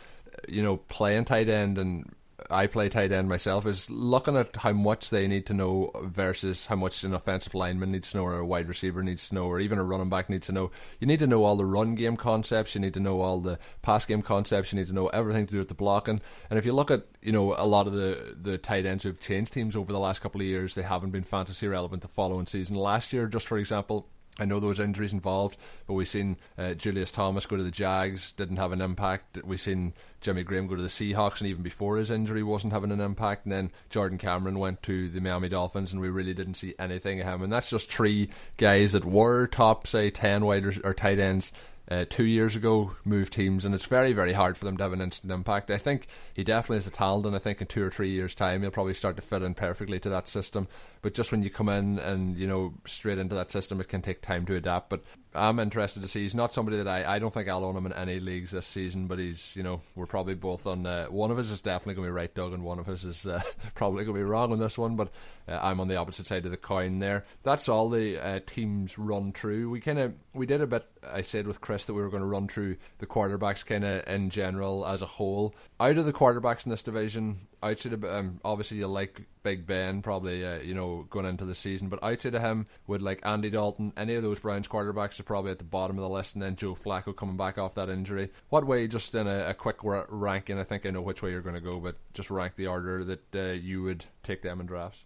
[0.47, 2.13] you know, playing tight end and
[2.49, 6.67] I play tight end myself is looking at how much they need to know versus
[6.67, 9.45] how much an offensive lineman needs to know or a wide receiver needs to know
[9.45, 10.71] or even a running back needs to know.
[10.99, 13.59] You need to know all the run game concepts, you need to know all the
[13.81, 16.21] pass game concepts, you need to know everything to do with the blocking.
[16.49, 19.19] And if you look at, you know, a lot of the, the tight ends who've
[19.19, 22.45] changed teams over the last couple of years, they haven't been fantasy relevant the following
[22.45, 22.75] season.
[22.75, 24.07] Last year, just for example,
[24.37, 25.57] I know there was injuries involved,
[25.87, 29.37] but we've seen uh, Julius Thomas go to the Jags, didn't have an impact.
[29.45, 32.91] We've seen Jimmy Graham go to the Seahawks, and even before his injury, wasn't having
[32.91, 33.45] an impact.
[33.45, 37.21] And then Jordan Cameron went to the Miami Dolphins, and we really didn't see anything
[37.21, 37.43] of him.
[37.43, 41.53] And that's just three guys that were top, say, ten wide or tight ends
[41.89, 44.93] uh, two years ago moved teams, and it's very, very hard for them to have
[44.93, 45.69] an instant impact.
[45.69, 48.35] I think he definitely has the talent, and I think in two or three years'
[48.35, 50.67] time he'll probably start to fit in perfectly to that system.
[51.01, 54.01] But just when you come in and you know straight into that system, it can
[54.01, 54.89] take time to adapt.
[54.89, 55.03] But
[55.35, 56.21] I'm interested to see.
[56.21, 58.65] He's not somebody that I I don't think I'll own him in any leagues this
[58.65, 60.85] season, but he's you know we're probably both on.
[60.85, 63.03] Uh, one of us is definitely going to be right, Doug, and one of us
[63.03, 63.41] is uh,
[63.75, 64.95] probably going to be wrong on this one.
[64.95, 65.11] But
[65.47, 67.25] uh, I'm on the opposite side of the coin there.
[67.43, 69.69] That's all the uh, teams run through.
[69.69, 70.85] We kind of we did a bit.
[71.03, 74.07] I said with Chris that we were going to run through the quarterbacks kind of
[74.07, 75.53] in general as a whole.
[75.79, 80.01] Out of the quarterbacks in this division, outside of um, obviously you like Big Ben
[80.01, 83.51] probably uh, you know going into the season, but outside of him would like Andy
[83.51, 86.41] Dalton, any of those Browns quarterbacks are probably at the bottom of the list, and
[86.41, 88.31] then Joe Flacco coming back off that injury.
[88.49, 88.87] What way?
[88.87, 91.53] Just in a, a quick ra- ranking, I think I know which way you're going
[91.55, 95.05] to go, but just rank the order that uh, you would take them in drafts.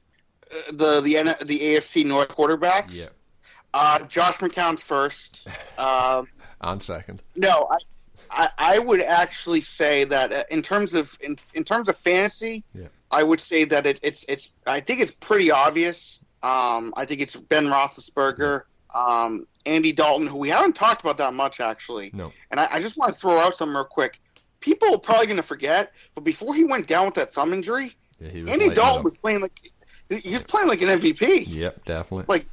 [0.50, 2.92] Uh, The the N- the AFC North quarterbacks.
[2.94, 3.10] Yeah,
[3.74, 5.46] Uh, Josh McCown's first.
[5.78, 6.28] Um,
[6.62, 7.22] and second.
[7.36, 7.78] no, I,
[8.30, 12.64] I I would actually say that uh, in terms of in, in terms of fantasy,
[12.74, 12.88] Yeah.
[13.12, 16.20] I would say that it, it's it's I think it's pretty obvious.
[16.44, 21.34] Um, I think it's Ben Roethlisberger, um, Andy Dalton, who we haven't talked about that
[21.34, 22.12] much actually.
[22.14, 22.32] No.
[22.52, 24.20] And I, I just want to throw out something real quick.
[24.62, 27.96] People are probably going to forget, but before he went down with that thumb injury,
[28.20, 29.72] Yeah, Andy Dalton was playing like
[30.10, 32.26] he was playing like an MVP Yep, definitely.
[32.28, 32.46] like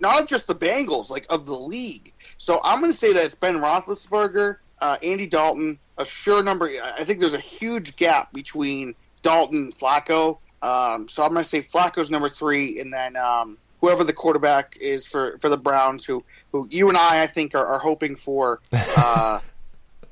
[0.00, 2.12] not just the Bengals, like of the league.
[2.38, 6.70] So I'm going to say that it's Ben Roethlisberger, uh, Andy Dalton, a sure number.
[6.82, 10.38] I think there's a huge gap between Dalton Flacco.
[10.62, 14.76] Um, so I'm going to say Flacco's number three, and then um, whoever the quarterback
[14.80, 18.16] is for, for the Browns, who who you and I I think are, are hoping
[18.16, 18.60] for.
[18.96, 19.40] Uh,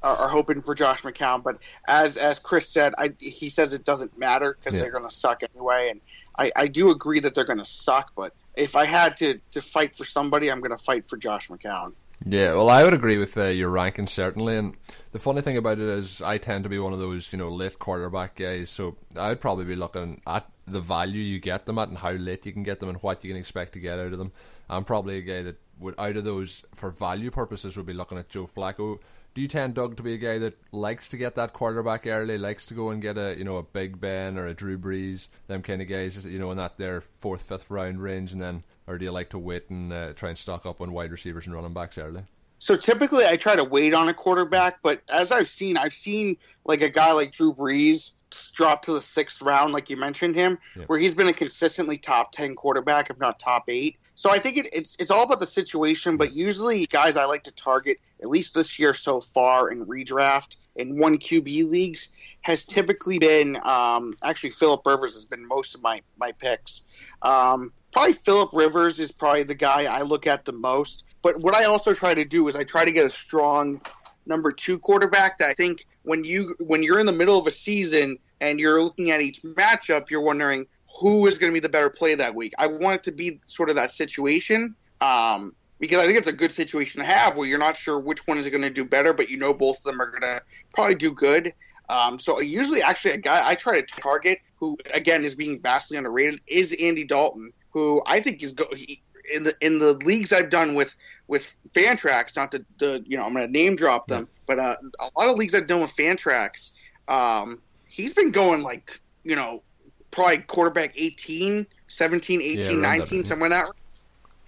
[0.03, 1.57] are, are hoping for Josh McCown, but
[1.89, 4.83] as as Chris said, I, he says it doesn't matter because Yeah.
[4.83, 6.01] they're going to suck anyway, and
[6.39, 8.13] I, I do agree that they're going to suck.
[8.15, 11.49] But if I had to, to fight for somebody, I'm going to fight for Josh
[11.49, 11.93] McCown.
[12.25, 14.57] Yeah, well, I would agree with uh, your ranking certainly.
[14.57, 14.77] And
[15.13, 17.49] the funny thing about it is, I tend to be one of those you know
[17.51, 18.71] late quarterback guys.
[18.71, 22.47] So I'd probably be looking at the value you get them at and how late
[22.47, 24.33] you can get them and what you can expect to get out of them.
[24.69, 28.19] I'm probably a guy that would out of those for value purposes would be looking
[28.19, 28.99] at Joe Flacco.
[29.35, 32.39] Do you tend, Doug, to be a guy that likes to get that quarterback early,
[32.39, 35.29] likes to go and get a you know a Big Ben or a Drew Brees,
[35.47, 38.65] them kind of guys, you know, in that their fourth, fifth round range, and then,
[38.87, 41.47] or do you like to wait and uh, try and stock up on wide receivers
[41.47, 42.23] and running backs early?
[42.59, 46.37] So typically, I try to wait on a quarterback, but as I've seen, I've seen
[46.65, 48.13] like a guy like Drew Brees
[48.55, 50.85] drop to the sixth round, like you mentioned him, Yeah.
[50.85, 53.97] where he's been a consistently top ten quarterback, if not top eight.
[54.15, 57.45] So I think it, it's it's all about the situation, but usually guys I like
[57.45, 62.09] to target at least this year so far in redraft in one QB leagues
[62.47, 66.87] has typically been um, actually Philip Rivers has been most of my my picks.
[67.23, 71.03] Um, probably Philip Rivers is probably the guy I look at the most.
[71.23, 73.81] But what I also try to do is I try to get a strong
[74.27, 77.51] number two quarterback that I think when you when you're in the middle of a
[77.51, 80.69] season and you're looking at each matchup, you're wondering
[81.01, 82.53] who is going to be the better play that week.
[82.59, 84.77] I want it to be sort of that situation.
[85.01, 88.27] Um, because I think it's a good situation to have where you're not sure which
[88.27, 90.41] one is going to do better, but you know both of them are going to
[90.73, 91.53] probably do good.
[91.89, 95.97] Um, so usually, actually, a guy I try to target who again is being vastly
[95.97, 100.33] underrated is Andy Dalton, who I think is go- he, in the in the leagues
[100.33, 100.97] I've done with
[101.29, 102.37] with Fantrax.
[102.37, 105.29] Not to, to you know I'm going to name drop them, but uh, a lot
[105.29, 106.73] of leagues I've done with Fantrax,
[107.09, 109.63] um, he's been going like you know
[110.11, 113.25] probably quarterback 18, 17, 18, around that, 19, yeah.
[113.25, 113.67] somewhere in that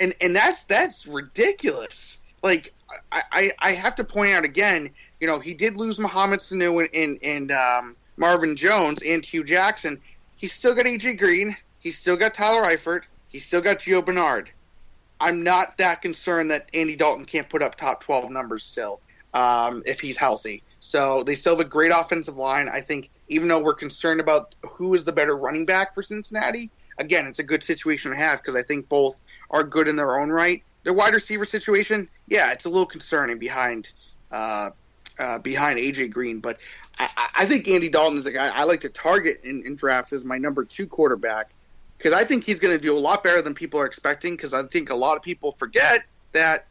[0.01, 2.19] and and that's that's ridiculous.
[2.43, 2.75] Like
[3.13, 6.81] I, I, I have to point out again, you know, he did lose Mohamed Sanu
[6.81, 10.01] and and, and um, Marvin Jones and Hue Jackson.
[10.37, 11.57] He's still got AJ Green.
[11.79, 13.03] He's still got Tyler Eifert.
[13.27, 14.51] He's still got Gio Bernard.
[15.21, 19.01] I'm not that concerned that Andy Dalton can't put up top 12 numbers still
[19.35, 20.63] um, if he's healthy.
[20.81, 22.69] So they still have a great offensive line.
[22.69, 26.71] I think even though we're concerned about who is the better running back for Cincinnati,
[26.99, 30.19] again, it's a good situation to have because I think both are good in their
[30.19, 30.63] own right.
[30.85, 33.93] Their wide receiver situation, yeah, it's a little concerning behind
[34.31, 34.71] uh,
[35.19, 36.59] uh, behind AJ Green, but
[36.99, 40.13] I, I- think Andy Dalton is a guy I like to target in, in drafts
[40.13, 41.55] as my number two quarterback
[41.99, 44.35] because I think he's going to do a lot better than people are expecting.
[44.35, 46.03] Because I think a lot of people forget
[46.33, 46.67] that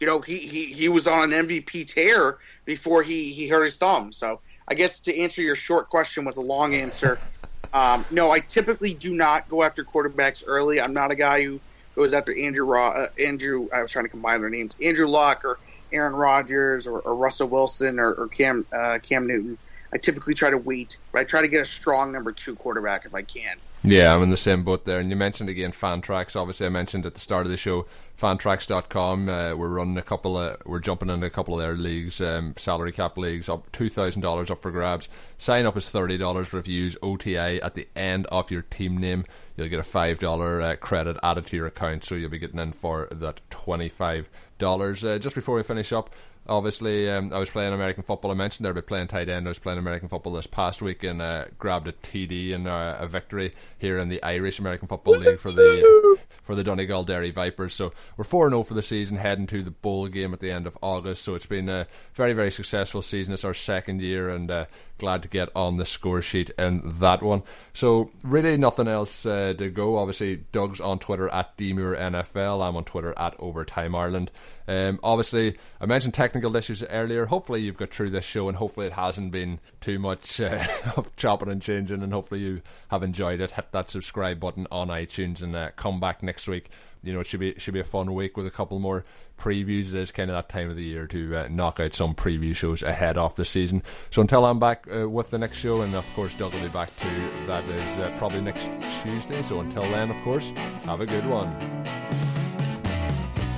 [0.00, 3.76] you know he, he, he was on an MVP tear before he, he hurt his
[3.76, 4.12] thumb.
[4.12, 7.22] So I guess to answer your short question with a long answer,
[7.72, 10.80] um, no, I typically do not go after quarterbacks early.
[10.80, 11.62] I'm not a guy who
[11.96, 13.68] goes after Andrew Raw, uh, Andrew.
[13.72, 15.60] I was trying to combine their names, Andrew Luck or
[15.92, 19.58] Aaron Rodgers or, or Russell Wilson or, or Cam uh, Cam Newton.
[19.92, 23.04] I typically try to wait, but I try to get a strong number two quarterback
[23.04, 23.56] if I can.
[23.84, 24.98] Yeah, I'm in the same boat there.
[24.98, 26.34] And you mentioned again Fantrax.
[26.34, 27.86] Obviously, I mentioned at the start of the show,
[28.18, 29.28] Fantrax.com.
[29.28, 32.54] Uh, we're running a couple of, we're jumping into a couple of their leagues, um,
[32.56, 35.08] salary cap leagues, up two thousand dollars up for grabs.
[35.38, 38.62] Sign up is thirty dollars, but if you use OTI at the end of your
[38.62, 39.24] team name,
[39.56, 42.02] you'll get a five dollar uh, credit added to your account.
[42.02, 44.28] So you'll be getting in for that twenty five
[44.58, 45.04] dollars.
[45.04, 46.12] Uh, just before we finish up.
[46.48, 48.30] Obviously, um, I was playing American football.
[48.30, 49.46] I mentioned there about playing tight end.
[49.46, 52.96] I was playing American football this past week and uh, grabbed a TD and uh,
[53.00, 57.30] a victory here in the Irish American Football League for the for the Donegal Dairy
[57.30, 57.74] Vipers.
[57.74, 60.66] So we're four zero for the season, heading to the bowl game at the end
[60.66, 61.24] of August.
[61.24, 63.34] So it's been a very very successful season.
[63.34, 64.66] It's our second year, and uh,
[64.98, 67.42] glad to get on the score sheet in that one.
[67.72, 69.98] So really nothing else uh, to go.
[69.98, 72.66] Obviously, Doug's on Twitter at Demure NFL.
[72.66, 74.30] I'm on Twitter at Overtime Ireland.
[74.68, 77.26] Um, obviously, I mentioned technical issues earlier.
[77.26, 80.62] Hopefully, you've got through this show, and hopefully, it hasn't been too much uh,
[80.96, 82.02] of chopping and changing.
[82.02, 83.52] And hopefully, you have enjoyed it.
[83.52, 86.70] Hit that subscribe button on iTunes, and uh, come back next week.
[87.02, 89.04] You know, it should be it should be a fun week with a couple more
[89.38, 89.88] previews.
[89.88, 92.54] It is kind of that time of the year to uh, knock out some preview
[92.54, 93.82] shows ahead of the season.
[94.10, 96.68] So until I'm back uh, with the next show, and of course, Doug will be
[96.68, 97.30] back too.
[97.46, 98.70] That is uh, probably next
[99.02, 99.42] Tuesday.
[99.42, 101.54] So until then, of course, have a good one.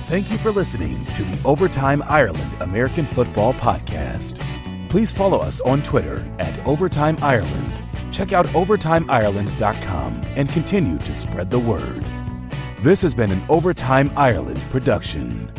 [0.07, 4.39] Thank you for listening to the Overtime Ireland American Football Podcast.
[4.89, 7.73] Please follow us on Twitter at Overtime Ireland.
[8.11, 12.03] Check out OvertimeIreland.com and continue to spread the word.
[12.81, 15.51] This has been an Overtime Ireland production.